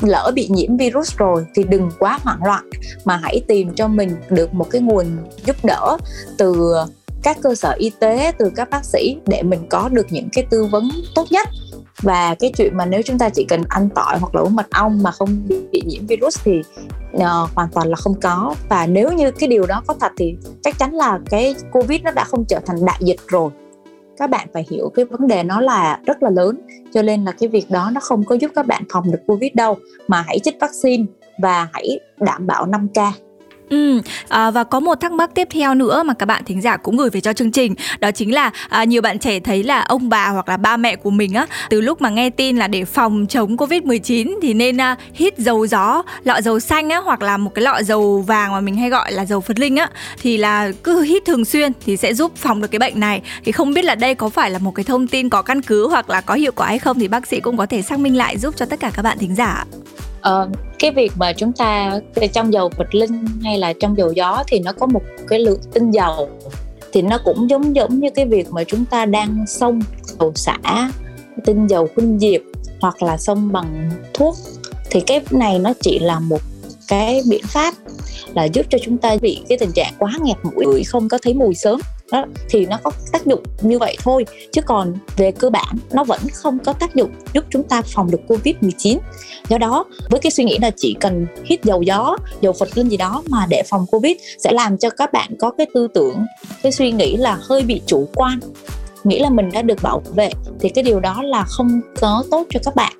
lỡ 0.00 0.32
bị 0.34 0.48
nhiễm 0.50 0.76
virus 0.76 1.16
rồi 1.16 1.46
thì 1.54 1.64
đừng 1.64 1.90
quá 1.98 2.18
hoảng 2.22 2.44
loạn, 2.44 2.70
mà 3.04 3.16
hãy 3.22 3.42
tìm 3.48 3.74
cho 3.74 3.88
mình 3.88 4.16
được 4.30 4.54
một 4.54 4.70
cái 4.70 4.80
nguồn 4.80 5.06
giúp 5.46 5.56
đỡ 5.64 5.96
từ 6.38 6.74
các 7.22 7.38
cơ 7.42 7.54
sở 7.54 7.74
y 7.78 7.90
tế, 8.00 8.32
từ 8.38 8.50
các 8.56 8.70
bác 8.70 8.84
sĩ 8.84 9.16
để 9.26 9.42
mình 9.42 9.66
có 9.68 9.88
được 9.88 10.06
những 10.10 10.28
cái 10.32 10.46
tư 10.50 10.64
vấn 10.64 10.90
tốt 11.14 11.26
nhất 11.30 11.48
và 12.02 12.34
cái 12.34 12.52
chuyện 12.56 12.76
mà 12.76 12.86
nếu 12.86 13.02
chúng 13.02 13.18
ta 13.18 13.28
chỉ 13.28 13.44
cần 13.44 13.62
ăn 13.68 13.88
tỏi 13.94 14.18
hoặc 14.18 14.34
là 14.34 14.40
uống 14.40 14.56
mật 14.56 14.70
ong 14.70 15.02
mà 15.02 15.10
không 15.10 15.28
bị 15.72 15.82
nhiễm 15.86 16.06
virus 16.06 16.38
thì 16.44 16.62
uh, 17.16 17.22
hoàn 17.54 17.68
toàn 17.72 17.88
là 17.88 17.96
không 17.96 18.14
có. 18.20 18.54
Và 18.68 18.86
nếu 18.86 19.12
như 19.12 19.30
cái 19.30 19.48
điều 19.48 19.66
đó 19.66 19.82
có 19.86 19.94
thật 20.00 20.12
thì 20.16 20.36
chắc 20.62 20.78
chắn 20.78 20.94
là 20.94 21.18
cái 21.30 21.54
covid 21.72 22.02
nó 22.02 22.10
đã 22.10 22.24
không 22.24 22.44
trở 22.44 22.60
thành 22.66 22.84
đại 22.84 22.98
dịch 23.00 23.20
rồi. 23.28 23.50
Các 24.18 24.30
bạn 24.30 24.48
phải 24.52 24.66
hiểu 24.70 24.90
cái 24.94 25.04
vấn 25.04 25.26
đề 25.26 25.42
nó 25.42 25.60
là 25.60 26.00
rất 26.06 26.22
là 26.22 26.30
lớn 26.30 26.60
cho 26.94 27.02
nên 27.02 27.24
là 27.24 27.32
cái 27.32 27.48
việc 27.48 27.70
đó 27.70 27.90
nó 27.92 28.00
không 28.00 28.24
có 28.24 28.34
giúp 28.34 28.50
các 28.54 28.66
bạn 28.66 28.82
phòng 28.92 29.12
được 29.12 29.20
covid 29.26 29.50
đâu. 29.54 29.78
Mà 30.08 30.22
hãy 30.22 30.38
chích 30.38 30.56
vaccine 30.60 31.04
và 31.38 31.68
hãy 31.72 32.00
đảm 32.18 32.46
bảo 32.46 32.66
5K 32.66 33.12
Ừ, 33.70 34.00
à, 34.28 34.50
và 34.50 34.64
có 34.64 34.80
một 34.80 35.00
thắc 35.00 35.12
mắc 35.12 35.30
tiếp 35.34 35.48
theo 35.50 35.74
nữa 35.74 36.02
mà 36.02 36.14
các 36.14 36.26
bạn 36.26 36.44
thính 36.44 36.60
giả 36.60 36.76
cũng 36.76 36.96
gửi 36.96 37.10
về 37.10 37.20
cho 37.20 37.32
chương 37.32 37.50
trình. 37.52 37.74
Đó 38.00 38.10
chính 38.10 38.34
là 38.34 38.50
à, 38.68 38.84
nhiều 38.84 39.02
bạn 39.02 39.18
trẻ 39.18 39.40
thấy 39.40 39.62
là 39.62 39.80
ông 39.80 40.08
bà 40.08 40.28
hoặc 40.28 40.48
là 40.48 40.56
ba 40.56 40.76
mẹ 40.76 40.96
của 40.96 41.10
mình 41.10 41.34
á 41.34 41.46
từ 41.70 41.80
lúc 41.80 42.02
mà 42.02 42.10
nghe 42.10 42.30
tin 42.30 42.56
là 42.56 42.68
để 42.68 42.84
phòng 42.84 43.26
chống 43.28 43.56
covid 43.56 43.82
19 43.82 44.38
thì 44.42 44.54
nên 44.54 44.80
à, 44.80 44.96
hít 45.14 45.38
dầu 45.38 45.66
gió 45.66 46.02
lọ 46.24 46.40
dầu 46.40 46.60
xanh 46.60 46.90
á 46.90 46.98
hoặc 46.98 47.22
là 47.22 47.36
một 47.36 47.54
cái 47.54 47.62
lọ 47.62 47.82
dầu 47.82 48.24
vàng 48.26 48.52
mà 48.52 48.60
mình 48.60 48.76
hay 48.76 48.90
gọi 48.90 49.12
là 49.12 49.24
dầu 49.24 49.40
phật 49.40 49.58
linh 49.58 49.76
á 49.76 49.90
thì 50.22 50.36
là 50.36 50.72
cứ 50.82 51.02
hít 51.02 51.24
thường 51.24 51.44
xuyên 51.44 51.72
thì 51.86 51.96
sẽ 51.96 52.14
giúp 52.14 52.32
phòng 52.36 52.60
được 52.60 52.68
cái 52.70 52.78
bệnh 52.78 53.00
này. 53.00 53.22
Thì 53.44 53.52
không 53.52 53.74
biết 53.74 53.84
là 53.84 53.94
đây 53.94 54.14
có 54.14 54.28
phải 54.28 54.50
là 54.50 54.58
một 54.58 54.74
cái 54.74 54.84
thông 54.84 55.06
tin 55.06 55.28
có 55.28 55.42
căn 55.42 55.62
cứ 55.62 55.88
hoặc 55.88 56.10
là 56.10 56.20
có 56.20 56.34
hiệu 56.34 56.52
quả 56.56 56.66
hay 56.66 56.78
không 56.78 56.98
thì 56.98 57.08
bác 57.08 57.26
sĩ 57.26 57.40
cũng 57.40 57.56
có 57.56 57.66
thể 57.66 57.82
xác 57.82 57.98
minh 57.98 58.16
lại 58.16 58.38
giúp 58.38 58.54
cho 58.56 58.66
tất 58.66 58.80
cả 58.80 58.90
các 58.94 59.02
bạn 59.02 59.18
thính 59.18 59.34
giả 59.34 59.64
uh, 60.28 60.48
cái 60.78 60.90
việc 60.90 61.12
mà 61.16 61.32
chúng 61.32 61.52
ta 61.52 62.00
trong 62.32 62.52
dầu 62.52 62.70
vịt 62.78 62.94
linh 62.94 63.24
hay 63.42 63.58
là 63.58 63.72
trong 63.72 63.96
dầu 63.96 64.12
gió 64.12 64.42
thì 64.46 64.60
nó 64.60 64.72
có 64.72 64.86
một 64.86 65.02
cái 65.28 65.38
lượng 65.38 65.60
tinh 65.72 65.90
dầu. 65.90 66.28
Thì 66.92 67.02
nó 67.02 67.18
cũng 67.24 67.50
giống 67.50 67.76
giống 67.76 68.00
như 68.00 68.10
cái 68.10 68.26
việc 68.26 68.50
mà 68.50 68.64
chúng 68.64 68.84
ta 68.84 69.06
đang 69.06 69.46
xông 69.46 69.80
dầu 70.18 70.32
xả 70.34 70.90
tinh 71.44 71.66
dầu 71.66 71.88
khuynh 71.94 72.18
diệp 72.18 72.40
hoặc 72.80 73.02
là 73.02 73.16
xông 73.16 73.52
bằng 73.52 73.90
thuốc. 74.14 74.36
Thì 74.90 75.00
cái 75.00 75.20
này 75.30 75.58
nó 75.58 75.72
chỉ 75.80 75.98
là 75.98 76.20
một 76.20 76.40
cái 76.90 77.22
biện 77.28 77.42
pháp 77.44 77.74
là 78.34 78.44
giúp 78.44 78.66
cho 78.70 78.78
chúng 78.82 78.98
ta 78.98 79.16
bị 79.22 79.40
cái 79.48 79.58
tình 79.58 79.72
trạng 79.72 79.92
quá 79.98 80.18
nghẹt 80.22 80.36
mũi 80.42 80.84
không 80.84 81.08
có 81.08 81.18
thấy 81.22 81.34
mùi 81.34 81.54
sớm. 81.54 81.80
Đó, 82.12 82.24
thì 82.48 82.66
nó 82.66 82.78
có 82.82 82.90
tác 83.12 83.26
dụng 83.26 83.42
như 83.60 83.78
vậy 83.78 83.96
thôi. 84.02 84.26
Chứ 84.52 84.62
còn 84.62 84.94
về 85.16 85.32
cơ 85.32 85.50
bản, 85.50 85.76
nó 85.92 86.04
vẫn 86.04 86.20
không 86.34 86.58
có 86.58 86.72
tác 86.72 86.94
dụng 86.94 87.10
giúp 87.34 87.44
chúng 87.50 87.62
ta 87.62 87.82
phòng 87.82 88.10
được 88.10 88.20
covid 88.28 88.54
19 88.60 88.98
do 89.48 89.58
đó, 89.58 89.84
với 90.10 90.20
cái 90.20 90.30
suy 90.30 90.44
nghĩ 90.44 90.58
là 90.62 90.70
chỉ 90.76 90.96
cần 91.00 91.26
hít 91.44 91.64
dầu 91.64 91.82
gió, 91.82 92.16
dầu 92.40 92.52
phật 92.52 92.78
linh 92.78 92.88
gì 92.88 92.96
đó 92.96 93.22
mà 93.28 93.46
để 93.50 93.62
phòng 93.70 93.86
covid 93.90 94.16
sẽ 94.38 94.52
làm 94.52 94.78
cho 94.78 94.90
các 94.90 95.12
bạn 95.12 95.30
có 95.38 95.50
cái 95.50 95.66
tư 95.74 95.88
tưởng, 95.94 96.24
cái 96.62 96.72
suy 96.72 96.92
nghĩ 96.92 97.16
là 97.16 97.38
hơi 97.40 97.62
bị 97.62 97.80
chủ 97.86 98.08
quan, 98.14 98.40
nghĩ 99.04 99.18
là 99.18 99.30
mình 99.30 99.50
đã 99.52 99.62
được 99.62 99.82
bảo 99.82 100.02
vệ, 100.14 100.30
thì 100.60 100.68
cái 100.68 100.84
điều 100.84 101.00
đó 101.00 101.22
là 101.22 101.44
không 101.48 101.80
có 102.00 102.24
tốt 102.30 102.46
cho 102.50 102.60
các 102.64 102.74
bạn 102.74 102.92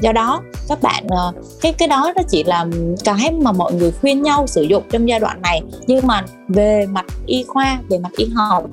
do 0.00 0.12
đó, 0.12 0.42
các 0.68 0.82
bạn 0.82 1.06
ờ, 1.08 1.32
cái 1.60 1.72
cái 1.72 1.88
đó 1.88 2.12
nó 2.16 2.22
chỉ 2.28 2.44
là 2.44 2.66
cái 3.04 3.30
mà 3.30 3.52
mọi 3.52 3.72
người 3.72 3.92
khuyên 4.00 4.22
nhau 4.22 4.46
sử 4.46 4.62
dụng 4.62 4.82
trong 4.90 5.08
giai 5.08 5.20
đoạn 5.20 5.42
này. 5.42 5.62
Nhưng 5.86 6.06
mà 6.06 6.24
về 6.48 6.86
mặt 6.86 7.04
y 7.26 7.44
khoa, 7.48 7.80
về 7.88 7.98
mặt 7.98 8.12
y 8.16 8.26
học 8.34 8.64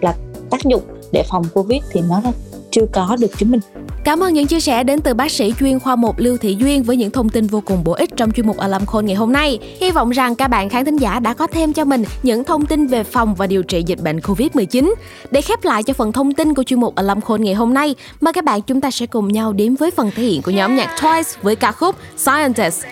là 0.00 0.14
tác 0.50 0.60
dụng 0.64 0.82
để 1.12 1.24
phòng 1.28 1.44
covid 1.54 1.82
thì 1.90 2.00
nó 2.08 2.22
chưa 2.70 2.86
có 2.92 3.16
được 3.20 3.38
chứng 3.38 3.50
minh. 3.50 3.60
Cảm 4.03 4.23
ơn 4.23 4.33
những 4.33 4.47
chia 4.47 4.59
sẻ 4.59 4.83
đến 4.83 5.01
từ 5.01 5.13
bác 5.13 5.31
sĩ 5.31 5.53
chuyên 5.59 5.79
khoa 5.79 5.95
1 5.95 6.15
Lưu 6.17 6.37
Thị 6.37 6.57
Duyên 6.59 6.83
với 6.83 6.97
những 6.97 7.11
thông 7.11 7.29
tin 7.29 7.47
vô 7.47 7.61
cùng 7.65 7.83
bổ 7.83 7.93
ích 7.93 8.09
trong 8.17 8.31
chuyên 8.31 8.47
mục 8.47 8.57
Alarm 8.57 8.85
Call 8.85 9.05
ngày 9.05 9.15
hôm 9.15 9.33
nay. 9.33 9.59
Hy 9.81 9.91
vọng 9.91 10.09
rằng 10.09 10.35
các 10.35 10.47
bạn 10.47 10.69
khán 10.69 10.85
thính 10.85 10.97
giả 10.97 11.19
đã 11.19 11.33
có 11.33 11.47
thêm 11.47 11.73
cho 11.73 11.85
mình 11.85 12.03
những 12.23 12.43
thông 12.43 12.65
tin 12.65 12.87
về 12.87 13.03
phòng 13.03 13.35
và 13.35 13.47
điều 13.47 13.63
trị 13.63 13.83
dịch 13.85 13.99
bệnh 14.01 14.19
Covid-19. 14.19 14.93
Để 15.31 15.41
khép 15.41 15.63
lại 15.63 15.83
cho 15.83 15.93
phần 15.93 16.11
thông 16.11 16.33
tin 16.33 16.53
của 16.53 16.63
chuyên 16.63 16.79
mục 16.79 16.95
Alarm 16.95 17.21
Call 17.21 17.43
ngày 17.43 17.53
hôm 17.53 17.73
nay, 17.73 17.95
mời 18.21 18.33
các 18.33 18.45
bạn 18.45 18.61
chúng 18.61 18.81
ta 18.81 18.91
sẽ 18.91 19.05
cùng 19.05 19.27
nhau 19.27 19.53
đến 19.53 19.75
với 19.75 19.91
phần 19.91 20.11
thể 20.15 20.23
hiện 20.23 20.41
của 20.41 20.51
nhóm 20.51 20.75
nhạc 20.75 20.95
Twice 20.99 21.37
với 21.41 21.55
ca 21.55 21.71
khúc 21.71 21.95
Scientist. 22.17 22.83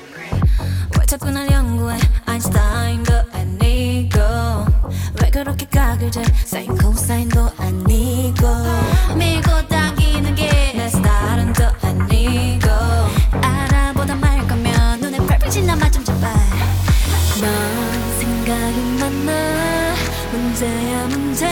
Einstein, 2.25 3.03
왜 5.21 5.29
그렇게 5.29 5.65
각을 5.67 6.09
재 6.11 6.23
쌓인 6.45 6.67
코사인도 6.75 7.41
아니고 7.57 8.47
밀고 9.17 9.67
당 9.67 9.86
넌 18.59 18.74
생각이 18.74 18.80
많아 18.98 19.94
문제야 20.32 21.06
문제. 21.06 21.46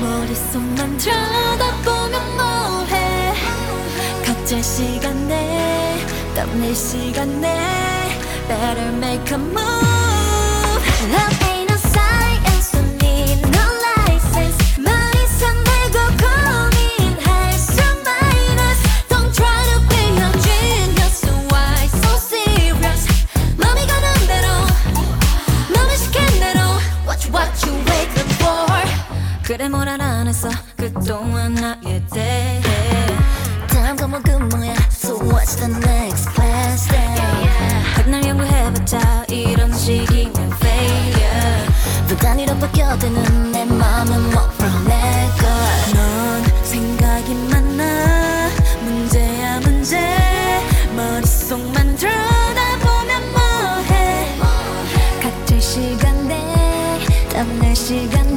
머릿속만 0.00 0.96
들여다보면 0.98 2.36
뭐해? 2.36 3.32
각자 4.24 4.60
시간에 4.60 5.98
땀낼 6.34 6.74
시간에 6.74 7.58
Better 8.48 8.88
make 8.96 9.34
a 9.36 9.40
move 9.40 9.91
그래 29.44 29.68
뭘안 29.68 30.26
했어. 30.26 30.48
그동안 30.76 31.54
나에 31.54 32.02
대해. 32.12 32.60
다음 33.68 33.96
과목은 33.96 34.48
그 34.48 34.56
뭐야? 34.56 34.74
So 34.90 35.18
what's 35.18 35.56
the 35.56 35.68
next 35.68 36.30
class 36.34 36.88
day 36.88 37.48
백날 37.96 38.24
연구해봤자 38.24 39.24
이런 39.28 39.72
식이면 39.72 40.34
failure. 40.34 41.66
두 42.08 42.16
단위로 42.16 42.56
바뀌어드는 42.58 43.52
내 43.52 43.64
맘은 43.64 44.32
뭐 44.32 44.42
from 44.54 44.84
내걸 44.84 45.48
넌 45.94 46.64
생각이 46.64 47.34
많아. 47.34 48.48
문제야 48.82 49.60
문제. 49.60 49.98
머릿속만 50.96 51.96
들여다보면 51.96 53.32
뭐해? 53.32 54.38
각자 55.20 55.60
시간에 55.60 57.00
땀날 57.32 57.74
시간 57.74 58.31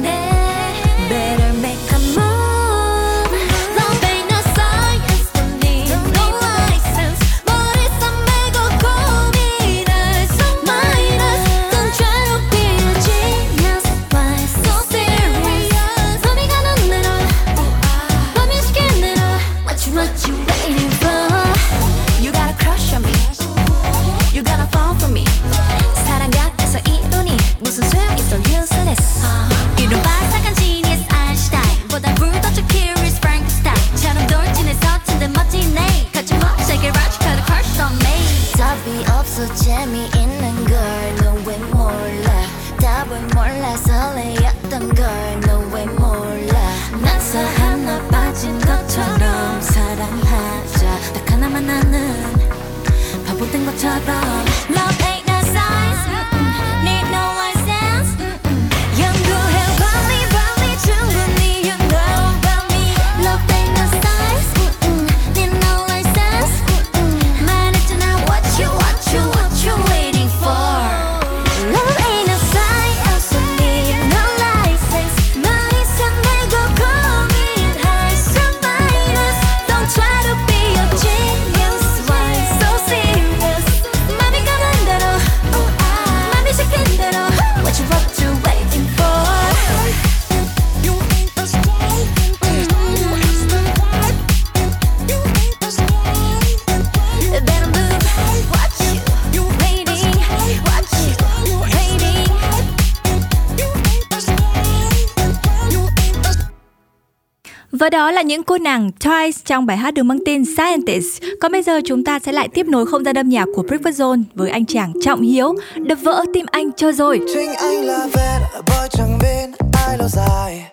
Và 107.86 107.90
đó 107.90 108.10
là 108.10 108.22
những 108.22 108.42
cô 108.42 108.58
nàng 108.58 108.90
Twice 109.00 109.32
trong 109.44 109.66
bài 109.66 109.76
hát 109.76 109.94
được 109.94 110.02
mang 110.02 110.18
tên 110.26 110.44
Scientist. 110.44 111.22
Còn 111.40 111.52
bây 111.52 111.62
giờ 111.62 111.80
chúng 111.84 112.04
ta 112.04 112.18
sẽ 112.18 112.32
lại 112.32 112.48
tiếp 112.48 112.66
nối 112.66 112.86
không 112.86 113.04
gian 113.04 113.18
âm 113.18 113.28
nhạc 113.28 113.44
của 113.54 113.62
Breakfast 113.62 113.92
Zone 113.92 114.22
với 114.34 114.50
anh 114.50 114.66
chàng 114.66 114.92
Trọng 115.02 115.20
Hiếu, 115.20 115.54
đập 115.76 115.98
vỡ 116.02 116.24
tim 116.34 116.46
anh 116.50 116.72
cho 116.72 116.92
rồi. 116.92 117.20
Chính 117.34 117.54
anh 117.54 117.84
là 117.84 118.08
bad 118.14 118.42
boy 118.66 118.88
chẳng 118.90 119.18
bên 119.22 119.52
ai 119.86 119.98
lâu 119.98 120.08
dài 120.08 120.70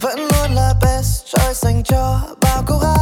Vẫn 0.00 0.18
luôn 0.18 0.54
là 0.54 0.74
best 0.82 1.26
choice 1.26 1.54
dành 1.54 1.82
cho 1.84 2.20
bao 2.40 2.62
cô 2.66 2.74
gái 2.82 2.99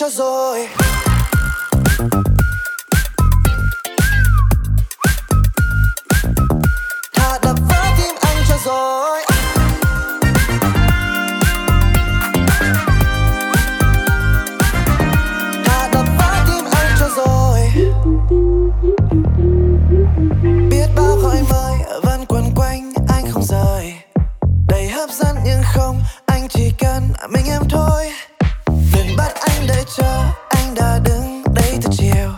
cho 0.00 0.10
rồi. 0.10 0.68
Thà 7.14 7.38
đập 7.42 7.56
vỡ 7.68 7.84
tim 7.96 8.14
anh 8.20 8.36
cho 8.48 8.56
rồi. 8.64 9.22
Thà 15.64 15.88
đập 15.92 16.06
vỡ 16.18 16.44
tim 16.46 16.64
anh 16.72 16.96
cho 16.98 17.08
rồi. 17.16 17.60
Biết 20.70 20.86
bao 20.96 21.16
gọi 21.16 21.42
mời 21.50 21.78
vẫn 22.02 22.24
quấn 22.28 22.44
quanh 22.56 22.92
anh 23.08 23.24
không 23.30 23.44
rời. 23.44 23.94
Đầy 24.68 24.88
hấp 24.88 25.10
dẫn 25.10 25.36
nhưng 25.44 25.62
không, 25.74 26.02
anh 26.26 26.48
chỉ 26.48 26.72
cần 26.78 27.08
mình 27.30 27.46
em 27.46 27.62
thôi 27.70 27.89
cho 29.96 30.24
anh 30.48 30.74
đã 30.74 30.98
đứng 31.04 31.42
đây 31.54 31.78
từ 31.82 31.90
chiều. 31.92 32.30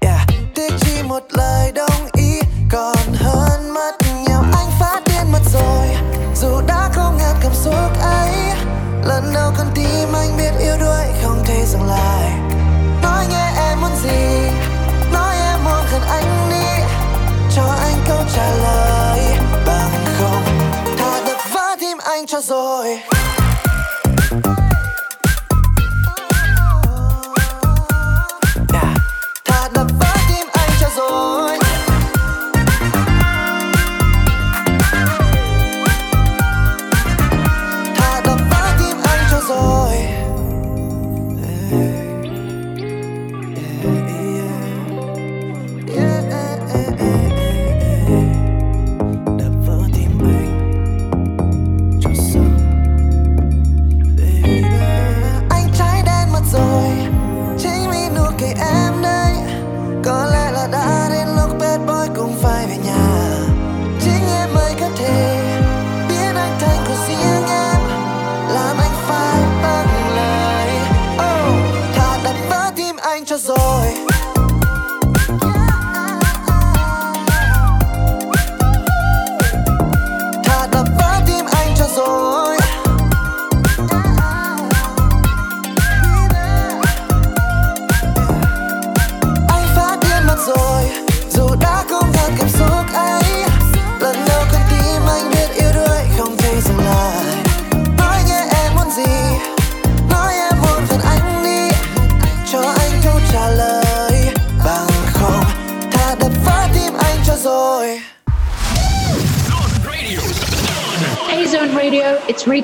Yeah. 0.00 0.20
tiếc 0.54 0.72
chỉ 0.80 1.02
một 1.02 1.22
lời 1.30 1.72
đồng 1.72 2.08
ý, 2.12 2.40
còn 2.70 3.14
hơn 3.14 3.74
mất 3.74 3.92
nhau 4.28 4.44
anh 4.52 4.70
phát 4.80 5.00
điên 5.06 5.32
mất 5.32 5.40
rồi. 5.52 5.86
Dù 6.34 6.60
đã 6.66 6.90
không 6.92 7.16
ngạt 7.18 7.36
cảm 7.42 7.52
xúc 7.54 8.00
ấy, 8.02 8.30
lần 9.04 9.32
đầu 9.34 9.52
con 9.58 9.66
tim 9.74 10.12
anh 10.14 10.36
biết 10.36 10.52
yêu 10.60 10.76
đuối 10.80 11.04
không 11.22 11.42
thể 11.46 11.64
dừng 11.66 11.88
lại. 11.88 12.32
Nói 13.02 13.26
nghe 13.30 13.52
em 13.56 13.80
muốn 13.80 13.96
gì, 14.02 14.50
nói 15.12 15.36
em 15.36 15.64
muốn 15.64 15.84
gần 15.92 16.02
anh 16.08 16.50
đi. 16.50 16.84
Cho 17.56 17.62
anh 17.62 17.96
câu 18.08 18.22
trả 18.34 18.50
lời 18.50 19.20
bằng 19.66 20.04
không. 20.18 20.42
Thà 20.98 21.20
đập 21.26 21.38
vỡ 21.52 21.76
tim 21.80 21.98
anh 21.98 22.26
cho 22.26 22.40
rồi. 22.40 23.00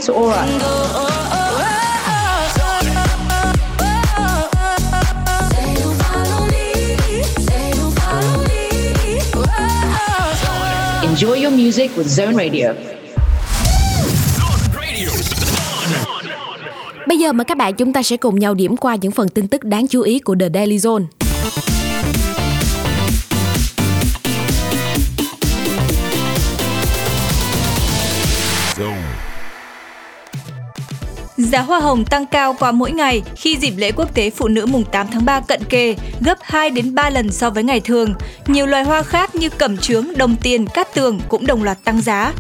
It's 0.08 0.16
Rita 0.16 0.86
Enjoy 11.02 11.34
your 11.34 11.50
music 11.50 11.90
with 11.96 12.06
Zone 12.06 12.36
Radio. 12.36 12.72
Bây 17.06 17.18
giờ 17.18 17.32
mời 17.32 17.44
các 17.44 17.58
bạn, 17.58 17.74
chúng 17.74 17.92
ta 17.92 18.02
sẽ 18.02 18.16
cùng 18.16 18.38
nhau 18.38 18.54
điểm 18.54 18.76
qua 18.76 18.96
những 19.00 19.12
phần 19.12 19.28
tin 19.28 19.48
tức 19.48 19.64
đáng 19.64 19.88
chú 19.88 20.02
ý 20.02 20.18
của 20.18 20.36
The 20.40 20.48
Daily 20.54 20.76
Zone. 20.76 21.25
Giá 31.46 31.60
hoa 31.60 31.80
hồng 31.80 32.04
tăng 32.04 32.26
cao 32.26 32.56
qua 32.58 32.72
mỗi 32.72 32.92
ngày 32.92 33.22
khi 33.36 33.56
dịp 33.56 33.72
lễ 33.76 33.92
quốc 33.92 34.14
tế 34.14 34.30
phụ 34.30 34.48
nữ 34.48 34.66
mùng 34.66 34.84
8 34.84 35.06
tháng 35.12 35.24
3 35.24 35.40
cận 35.40 35.64
kề, 35.64 35.96
gấp 36.20 36.38
2 36.42 36.70
đến 36.70 36.94
3 36.94 37.10
lần 37.10 37.32
so 37.32 37.50
với 37.50 37.62
ngày 37.62 37.80
thường. 37.80 38.14
Nhiều 38.46 38.66
loài 38.66 38.84
hoa 38.84 39.02
khác 39.02 39.34
như 39.34 39.48
cẩm 39.48 39.76
chướng, 39.76 40.06
đồng 40.16 40.36
tiền, 40.36 40.66
cát 40.66 40.94
tường 40.94 41.20
cũng 41.28 41.46
đồng 41.46 41.62
loạt 41.62 41.78
tăng 41.84 42.00
giá. 42.00 42.32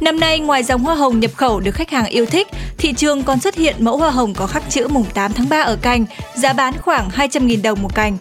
Năm 0.00 0.20
nay, 0.20 0.40
ngoài 0.40 0.62
dòng 0.62 0.82
hoa 0.82 0.94
hồng 0.94 1.20
nhập 1.20 1.30
khẩu 1.36 1.60
được 1.60 1.74
khách 1.74 1.90
hàng 1.90 2.06
yêu 2.06 2.26
thích, 2.26 2.48
thị 2.78 2.92
trường 2.92 3.22
còn 3.22 3.40
xuất 3.40 3.54
hiện 3.54 3.76
mẫu 3.78 3.96
hoa 3.96 4.10
hồng 4.10 4.34
có 4.34 4.46
khắc 4.46 4.70
chữ 4.70 4.88
mùng 4.88 5.06
8 5.14 5.32
tháng 5.32 5.48
3 5.48 5.60
ở 5.60 5.76
cành, 5.82 6.04
giá 6.34 6.52
bán 6.52 6.74
khoảng 6.82 7.08
200.000 7.08 7.62
đồng 7.62 7.82
một 7.82 7.94
cành. 7.94 8.18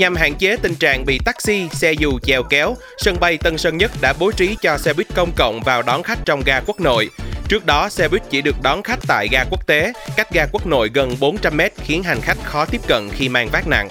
Nhằm 0.00 0.16
hạn 0.16 0.34
chế 0.34 0.56
tình 0.56 0.74
trạng 0.74 1.04
bị 1.04 1.18
taxi, 1.24 1.68
xe 1.72 1.92
dù 1.92 2.18
chèo 2.18 2.42
kéo, 2.42 2.76
sân 2.98 3.16
bay 3.20 3.36
Tân 3.36 3.58
Sơn 3.58 3.78
Nhất 3.78 3.90
đã 4.00 4.12
bố 4.18 4.32
trí 4.32 4.56
cho 4.62 4.78
xe 4.78 4.92
buýt 4.92 5.14
công 5.14 5.32
cộng 5.36 5.60
vào 5.60 5.82
đón 5.82 6.02
khách 6.02 6.18
trong 6.24 6.42
ga 6.46 6.60
quốc 6.66 6.80
nội. 6.80 7.10
Trước 7.48 7.66
đó, 7.66 7.88
xe 7.88 8.08
buýt 8.08 8.22
chỉ 8.30 8.42
được 8.42 8.56
đón 8.62 8.82
khách 8.82 8.98
tại 9.08 9.28
ga 9.32 9.44
quốc 9.50 9.66
tế, 9.66 9.92
cách 10.16 10.28
ga 10.32 10.46
quốc 10.52 10.66
nội 10.66 10.90
gần 10.94 11.16
400 11.20 11.56
m 11.56 11.60
khiến 11.76 12.02
hành 12.02 12.20
khách 12.20 12.38
khó 12.44 12.64
tiếp 12.64 12.80
cận 12.86 13.08
khi 13.10 13.28
mang 13.28 13.48
vác 13.52 13.68
nặng. 13.68 13.88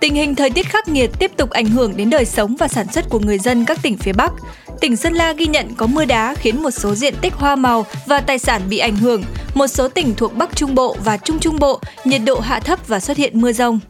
Tình 0.00 0.14
hình 0.14 0.34
thời 0.34 0.50
tiết 0.50 0.66
khắc 0.66 0.88
nghiệt 0.88 1.10
tiếp 1.18 1.30
tục 1.36 1.50
ảnh 1.50 1.66
hưởng 1.66 1.96
đến 1.96 2.10
đời 2.10 2.24
sống 2.24 2.56
và 2.58 2.68
sản 2.68 2.86
xuất 2.92 3.04
của 3.08 3.18
người 3.18 3.38
dân 3.38 3.64
các 3.64 3.78
tỉnh 3.82 3.98
phía 3.98 4.12
Bắc. 4.12 4.32
Tỉnh 4.80 4.96
Sơn 4.96 5.12
La 5.12 5.32
ghi 5.32 5.46
nhận 5.46 5.74
có 5.74 5.86
mưa 5.86 6.04
đá 6.04 6.34
khiến 6.38 6.62
một 6.62 6.70
số 6.70 6.94
diện 6.94 7.14
tích 7.20 7.32
hoa 7.32 7.56
màu 7.56 7.86
và 8.06 8.20
tài 8.20 8.38
sản 8.38 8.62
bị 8.68 8.78
ảnh 8.78 8.96
hưởng. 8.96 9.24
Một 9.54 9.66
số 9.66 9.88
tỉnh 9.88 10.14
thuộc 10.14 10.34
Bắc 10.34 10.56
Trung 10.56 10.74
Bộ 10.74 10.96
và 11.04 11.16
Trung 11.16 11.38
Trung 11.38 11.58
Bộ 11.58 11.80
nhiệt 12.04 12.20
độ 12.26 12.40
hạ 12.40 12.60
thấp 12.60 12.88
và 12.88 13.00
xuất 13.00 13.16
hiện 13.16 13.40
mưa 13.40 13.52
rông. 13.52 13.80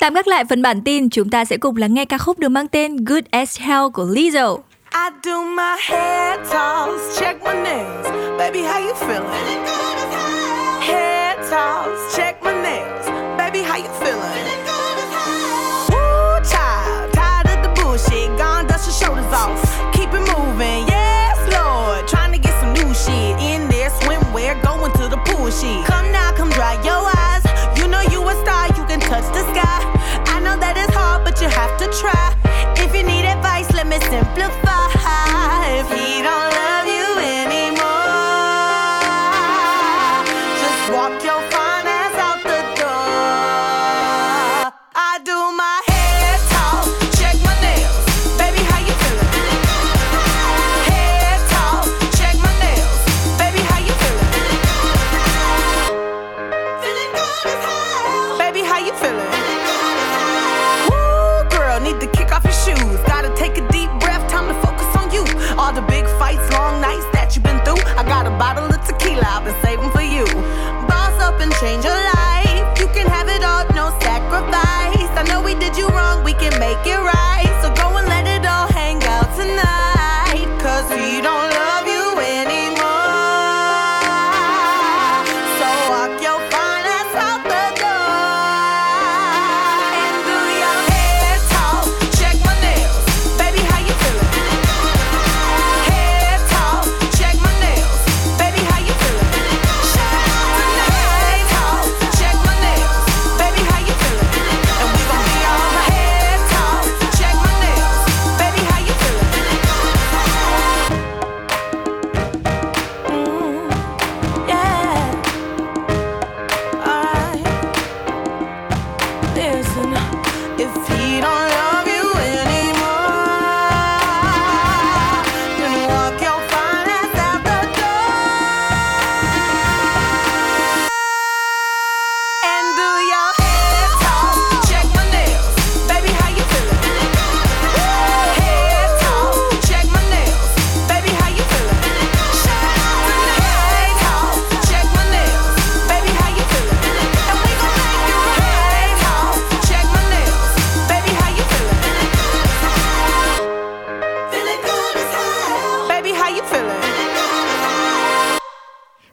Tạm 0.00 0.14
gác 0.14 0.26
lại 0.26 0.44
phần 0.44 0.62
bản 0.62 0.82
tin, 0.82 1.10
chúng 1.10 1.30
ta 1.30 1.44
sẽ 1.44 1.56
cùng 1.56 1.76
lắng 1.76 1.94
nghe 1.94 2.04
ca 2.04 2.18
khúc 2.18 2.38
được 2.38 2.48
mang 2.48 2.68
tên 2.68 2.96
Good 3.04 3.24
as 3.30 3.60
Hell 3.60 3.88
của 3.94 4.04
Lizzo. 4.04 4.58
I 4.92 5.10
do 5.24 5.42
my 5.42 5.76
hair 5.80 6.40
toss, 6.40 7.20
check 7.20 7.42
my 7.44 7.54
nails. 7.54 8.06
Baby, 8.38 8.60
how 8.62 8.80
you 8.86 8.94
feeling? 8.94 9.64
Hair 10.80 11.38
toss, 11.50 12.09
to 31.80 31.86
try. 31.98 32.36
If 32.76 32.94
you 32.94 33.02
need 33.02 33.24
advice, 33.24 33.72
let 33.72 33.86
me 33.86 33.98
simplify. 34.00 34.69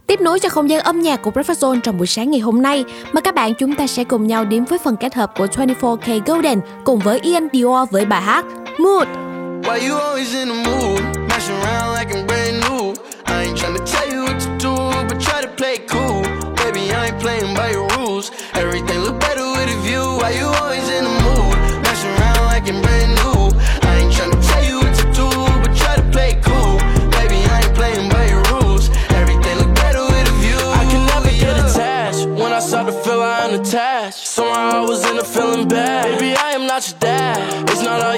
Tiếp 0.07 0.21
nối 0.21 0.39
cho 0.39 0.49
không 0.49 0.69
gian 0.69 0.79
âm 0.79 1.01
nhạc 1.01 1.21
của 1.21 1.31
Breakfast 1.31 1.73
Zone 1.73 1.81
trong 1.81 1.97
buổi 1.97 2.07
sáng 2.07 2.31
ngày 2.31 2.39
hôm 2.39 2.61
nay, 2.61 2.85
mời 3.11 3.21
các 3.21 3.35
bạn 3.35 3.53
chúng 3.53 3.75
ta 3.75 3.87
sẽ 3.87 4.03
cùng 4.03 4.27
nhau 4.27 4.45
đến 4.45 4.65
với 4.65 4.79
phần 4.83 4.97
kết 4.97 5.13
hợp 5.13 5.31
của 5.37 5.45
24K 5.45 6.21
Golden 6.25 6.59
cùng 6.83 6.99
với 6.99 7.19
Ian 7.19 7.47
Dior 7.53 7.89
với 7.91 8.05
bài 8.05 8.21
hát 8.21 8.45
Mood. 8.79 9.07
Why 9.63 9.89
you 9.89 9.97
always 9.97 10.39
in 10.39 10.47
the 10.47 10.71
mood? 10.71 10.99
Messing 11.29 11.55
around 11.61 11.99
like 11.99 12.19
I'm 12.19 12.27
brand 12.27 12.63
new. 12.63 12.93
I 13.25 13.45
ain't 13.45 13.57
trying 13.57 13.77
to 13.77 13.85
tell 13.93 14.15
you 14.15 14.16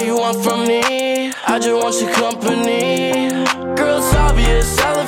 all 0.00 0.06
you 0.06 0.16
want 0.16 0.42
from 0.42 0.66
me. 0.66 1.32
I 1.46 1.58
just 1.58 1.72
want 1.72 2.00
your 2.00 2.12
company. 2.14 3.30
Girl, 3.76 3.98
it's 3.98 4.14
obvious, 4.14 4.78
elephant 4.78 4.99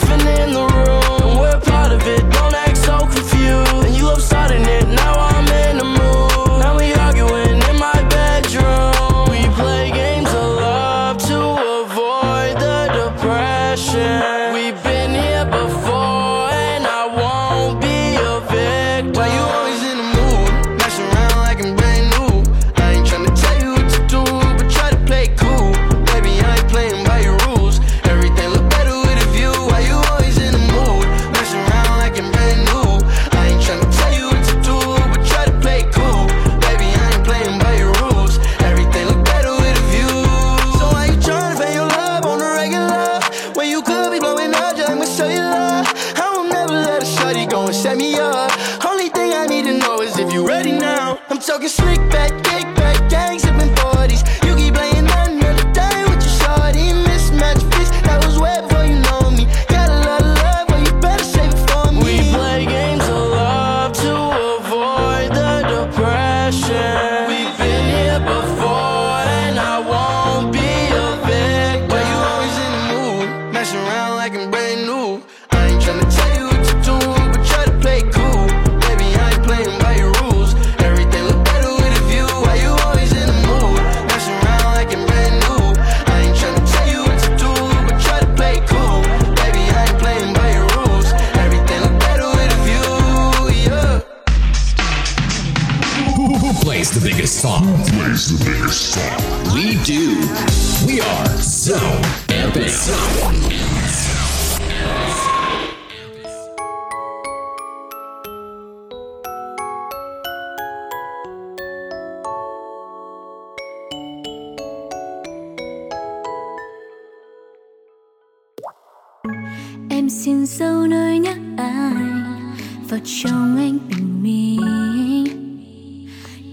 vào 122.93 123.01
trong 123.05 123.57
anh 123.57 123.78
bình 123.88 124.22
minh. 124.22 125.24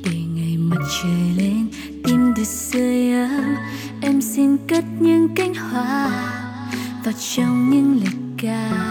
Để 0.06 0.20
ngày 0.36 0.58
mặt 0.58 0.82
trời 1.04 1.34
lên, 1.38 1.68
tim 2.04 2.34
được 2.34 2.44
rơi 2.46 3.14
ấm. 3.14 3.56
Em 4.02 4.22
xin 4.22 4.58
cất 4.68 4.86
những 5.00 5.28
cánh 5.36 5.54
hoa 5.54 6.10
vào 7.06 7.14
trong 7.36 7.70
những 7.70 8.00
lời 8.04 8.14
ca. 8.38 8.89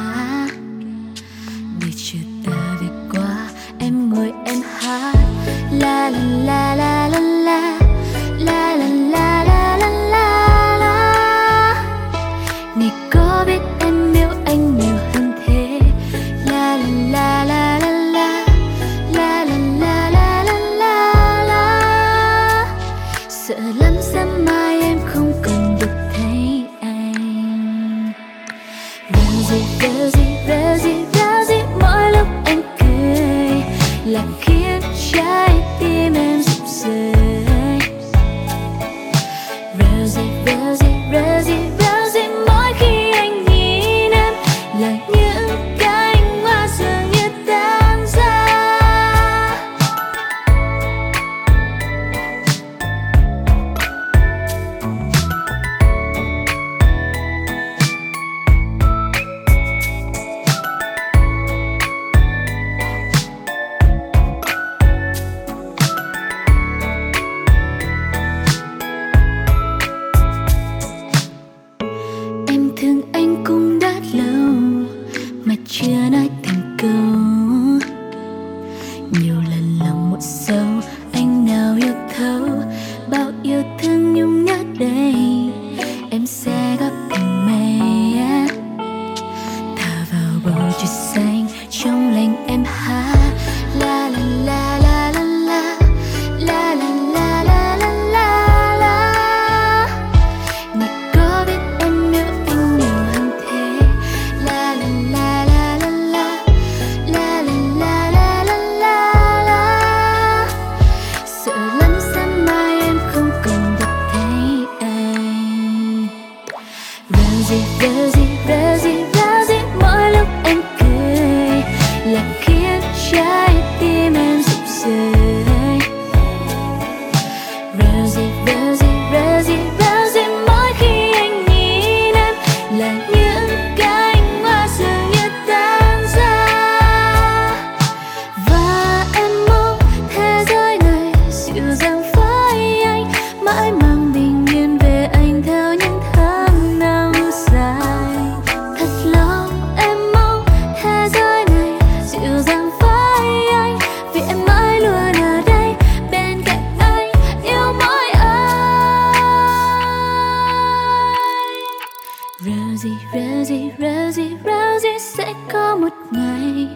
gì 162.79 162.93
ra 163.13 163.45
gì 163.45 163.71
ra 163.79 164.11
gì 164.13 164.37
ra 164.45 164.79
gì 164.79 164.99
sẽ 164.99 165.33
có 165.53 165.77
một 165.77 165.93
ngày 166.11 166.69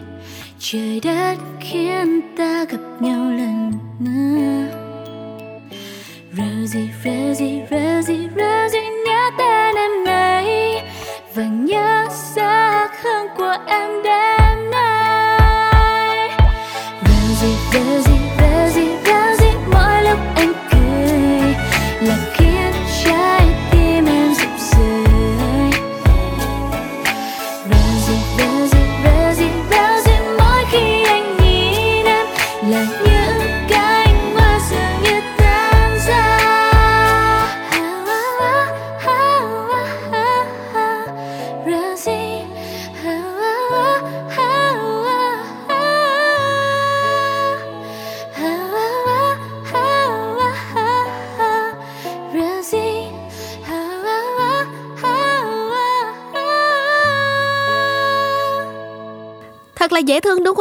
trời 0.59 0.99
đất 1.03 1.35
khiến 1.59 2.21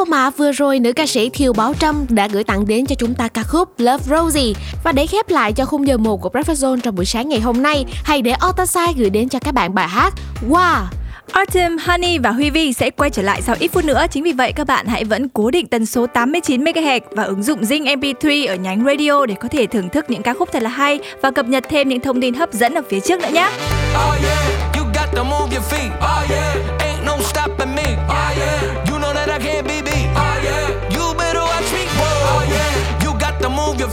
không 0.04 0.12
ạ? 0.12 0.30
Vừa 0.30 0.52
rồi 0.52 0.78
nữ 0.78 0.92
ca 0.92 1.06
sĩ 1.06 1.28
Thiều 1.28 1.52
Bảo 1.52 1.74
Trâm 1.74 2.06
đã 2.08 2.28
gửi 2.28 2.44
tặng 2.44 2.66
đến 2.66 2.86
cho 2.86 2.94
chúng 2.94 3.14
ta 3.14 3.28
ca 3.28 3.42
khúc 3.42 3.68
Love 3.78 4.16
Rosie. 4.16 4.52
Và 4.84 4.92
để 4.92 5.06
khép 5.06 5.30
lại 5.30 5.52
cho 5.52 5.64
khung 5.64 5.86
giờ 5.86 5.96
1 5.96 6.16
của 6.16 6.28
Breakfast 6.28 6.54
Zone 6.54 6.80
trong 6.80 6.94
buổi 6.94 7.04
sáng 7.04 7.28
ngày 7.28 7.40
hôm 7.40 7.62
nay, 7.62 7.84
hãy 8.04 8.22
để 8.22 8.34
Otasai 8.48 8.94
gửi 8.96 9.10
đến 9.10 9.28
cho 9.28 9.38
các 9.38 9.54
bạn 9.54 9.74
bài 9.74 9.88
hát 9.88 10.14
Wow 10.48 10.84
Artem, 11.32 11.78
Honey 11.78 12.18
và 12.18 12.30
Huy 12.30 12.50
Vi 12.50 12.72
sẽ 12.72 12.90
quay 12.90 13.10
trở 13.10 13.22
lại 13.22 13.42
sau 13.42 13.56
ít 13.58 13.68
phút 13.68 13.84
nữa. 13.84 14.06
Chính 14.10 14.22
vì 14.22 14.32
vậy 14.32 14.52
các 14.52 14.66
bạn 14.66 14.86
hãy 14.86 15.04
vẫn 15.04 15.28
cố 15.28 15.50
định 15.50 15.66
tần 15.66 15.86
số 15.86 16.06
89 16.06 16.64
MHz 16.64 17.00
và 17.10 17.22
ứng 17.22 17.42
dụng 17.42 17.60
Zing 17.60 18.00
MP3 18.00 18.48
ở 18.48 18.54
nhánh 18.54 18.84
radio 18.84 19.26
để 19.26 19.34
có 19.34 19.48
thể 19.48 19.66
thưởng 19.66 19.88
thức 19.88 20.04
những 20.08 20.22
ca 20.22 20.34
khúc 20.34 20.48
thật 20.52 20.62
là 20.62 20.70
hay 20.70 20.98
và 21.22 21.30
cập 21.30 21.46
nhật 21.46 21.64
thêm 21.68 21.88
những 21.88 22.00
thông 22.00 22.20
tin 22.20 22.34
hấp 22.34 22.52
dẫn 22.52 22.74
ở 22.74 22.82
phía 22.90 23.00
trước 23.00 23.20
nữa 23.20 23.30
nhé. 23.32 23.48
Oh 23.94 24.24
yeah, 24.24 24.76
you 24.76 24.84
got 24.84 25.16
to 25.16 25.24
move 25.24 25.56
your 25.56 25.72
feet. 25.72 25.90
Oh 25.96 26.30
yeah, 26.30 26.71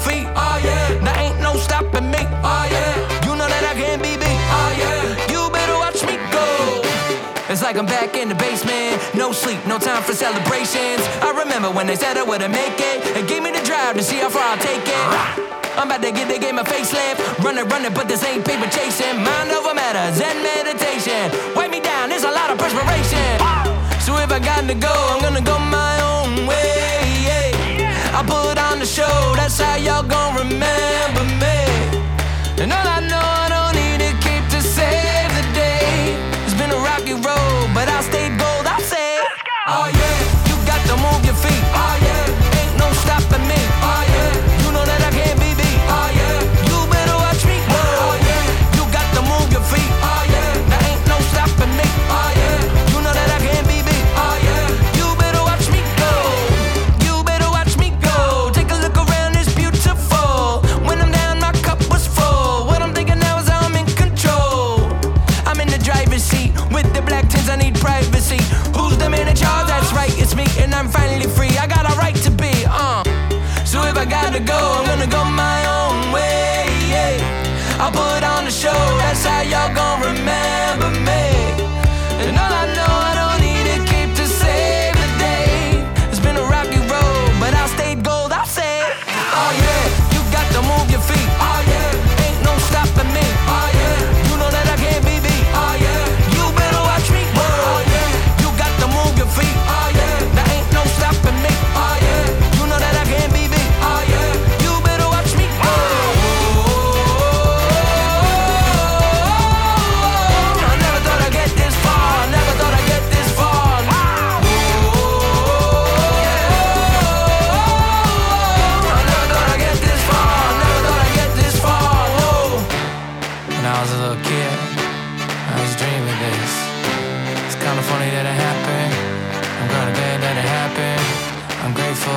feet. 0.05 0.27
Oh 0.35 0.57
yeah, 0.63 0.97
there 1.03 1.17
ain't 1.19 1.39
no 1.41 1.55
stopping 1.57 2.09
me. 2.11 2.21
Oh 2.43 2.65
yeah, 2.71 2.93
you 3.25 3.35
know 3.35 3.47
that 3.47 3.63
I 3.63 3.73
can't 3.75 4.01
be 4.01 4.15
beat. 4.15 4.41
Oh 4.51 4.71
yeah, 4.79 5.03
you 5.31 5.49
better 5.51 5.75
watch 5.75 6.01
me 6.07 6.15
go. 6.31 6.45
It's 7.51 7.61
like 7.61 7.77
I'm 7.77 7.85
back 7.85 8.15
in 8.15 8.29
the 8.29 8.35
basement. 8.35 9.01
No 9.15 9.31
sleep, 9.31 9.59
no 9.67 9.77
time 9.79 10.03
for 10.03 10.13
celebrations. 10.13 11.01
I 11.25 11.33
remember 11.37 11.69
when 11.71 11.87
they 11.87 11.95
said 11.95 12.17
I 12.17 12.23
wouldn't 12.23 12.53
make 12.53 12.77
it. 12.77 13.03
They 13.13 13.25
gave 13.25 13.43
me 13.43 13.51
the 13.51 13.63
drive 13.65 13.97
to 13.97 14.03
see 14.03 14.17
how 14.17 14.29
far 14.29 14.43
I'll 14.43 14.61
take 14.61 14.85
it. 14.85 15.49
I'm 15.77 15.87
about 15.87 16.01
to 16.03 16.11
get 16.11 16.27
the 16.27 16.37
game 16.37 16.59
a 16.59 16.63
facelift. 16.63 17.17
Running, 17.43 17.67
running, 17.69 17.93
but 17.93 18.07
this 18.07 18.23
ain't 18.23 18.45
paper 18.45 18.67
chasing. 18.69 19.23
Mind 19.23 19.51
over 19.51 19.73
matter, 19.73 20.13
Zen 20.13 20.37
meditation. 20.43 21.31
Wipe 21.55 21.71
me 21.71 21.79
down, 21.79 22.09
there's 22.09 22.23
a 22.23 22.31
lot 22.31 22.51
of 22.51 22.57
perspiration. 22.57 23.39
So 24.03 24.17
if 24.17 24.31
I 24.31 24.39
got 24.39 24.67
to 24.67 24.75
go, 24.75 24.93
I'm 25.11 25.21
gonna 25.21 25.41
go 25.41 25.57
my 25.57 25.95
own 26.01 26.47
way. 26.47 26.89
I 28.11 28.23
put 28.27 28.58
the 28.79 28.85
show, 28.85 29.33
that's 29.35 29.59
how 29.59 29.75
y'all 29.75 30.03
gon' 30.03 30.35
remember 30.35 31.23
me. 31.43 31.57
And 32.61 32.71
all 32.71 32.87
I 32.87 32.99
know, 33.01 33.48
gotta 74.31 74.43
go, 74.43 74.57
I'm 74.57 74.85
gonna 74.85 75.07
go 75.07 75.23
my 75.25 75.59
own 75.65 76.11
way. 76.11 77.17
I'll 77.79 77.91
put 77.91 78.23
on 78.23 78.45
the 78.45 78.51
show. 78.51 78.69
That's 78.99 79.25
how 79.25 79.41
y'all 79.41 79.73
gon' 79.73 80.01
remember 80.01 80.99
me. 80.99 81.08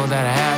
That 0.07 0.27
it 0.27 0.31
happened. 0.31 0.52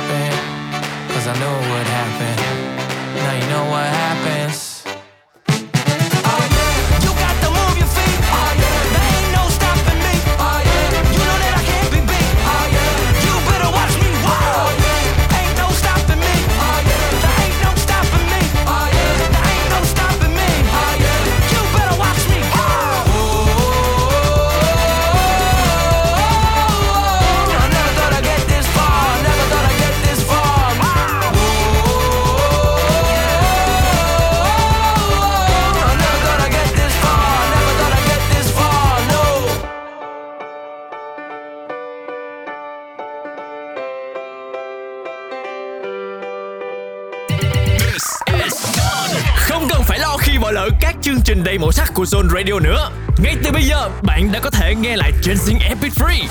Của 51.95 52.03
Zone 52.03 52.29
Radio 52.29 52.59
nữa. 52.59 52.89
Ngay 53.17 53.35
từ 53.43 53.51
bây 53.51 53.63
giờ, 53.63 53.89
bạn 54.01 54.31
đã 54.31 54.39
có 54.39 54.49
thể 54.49 54.75
nghe 54.75 54.97
lại 54.97 55.11
trên 55.21 55.37
Zing 55.37 55.59
MP3 55.59 56.27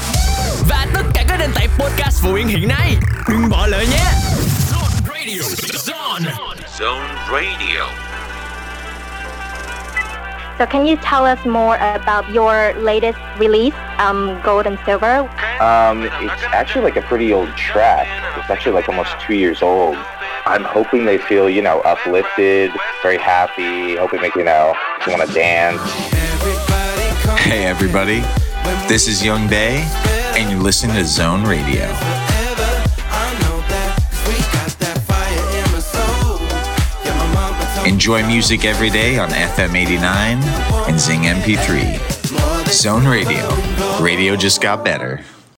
và 0.68 0.86
tất 0.94 1.02
cả 1.14 1.24
các 1.28 1.36
nền 1.40 1.50
tảng 1.54 1.68
podcast 1.78 2.22
phổ 2.22 2.32
biến 2.32 2.48
hiện 2.48 2.68
nay. 2.68 2.96
Đừng 3.28 3.48
bỏ 3.48 3.66
lỡ 3.66 3.78
nhé. 3.78 4.04
Zone 4.70 5.14
Radio, 5.14 5.42
Zone. 5.72 6.30
Zone 6.78 7.08
Radio. 7.32 7.86
So 10.58 10.66
can 10.66 10.86
you 10.86 10.96
tell 11.10 11.24
us 11.24 11.46
more 11.46 11.78
about 11.78 12.24
your 12.34 12.74
latest 12.76 13.18
release, 13.38 13.76
um, 13.98 14.40
Gold 14.44 14.66
and 14.66 14.78
Silver? 14.86 15.18
Um, 15.60 16.04
it's 16.20 16.44
actually 16.52 16.84
like 16.84 16.96
a 16.96 17.08
pretty 17.08 17.32
old 17.32 17.48
track. 17.56 18.06
It's 18.36 18.50
actually 18.50 18.76
like 18.76 18.88
almost 18.88 19.10
two 19.26 19.34
years 19.34 19.62
old. 19.62 19.96
I'm 20.46 20.64
hoping 20.64 21.06
they 21.06 21.18
feel, 21.18 21.48
you 21.48 21.62
know, 21.62 21.80
uplifted, 21.80 22.70
very 23.02 23.18
happy, 23.18 23.96
hoping 23.96 24.20
they, 24.20 24.30
you 24.36 24.44
know, 24.44 24.74
want 25.06 25.28
to 25.28 25.34
dance. 25.34 25.80
Hey 27.40 27.64
everybody, 27.64 28.20
this 28.88 29.06
is 29.06 29.22
Young 29.22 29.46
Day, 29.48 29.82
and 30.36 30.50
you're 30.50 30.62
listening 30.62 30.96
to 30.96 31.04
Zone 31.04 31.44
Radio. 31.44 31.84
Enjoy 37.86 38.26
music 38.26 38.64
every 38.64 38.88
day 38.88 39.18
on 39.18 39.28
FM 39.28 39.74
89 39.74 40.42
and 40.88 40.98
Zing 40.98 41.22
MP3. 41.22 42.68
Zone 42.68 43.06
Radio. 43.06 43.48
Radio 44.00 44.36
just 44.36 44.62
got 44.62 44.84
better. 44.84 45.22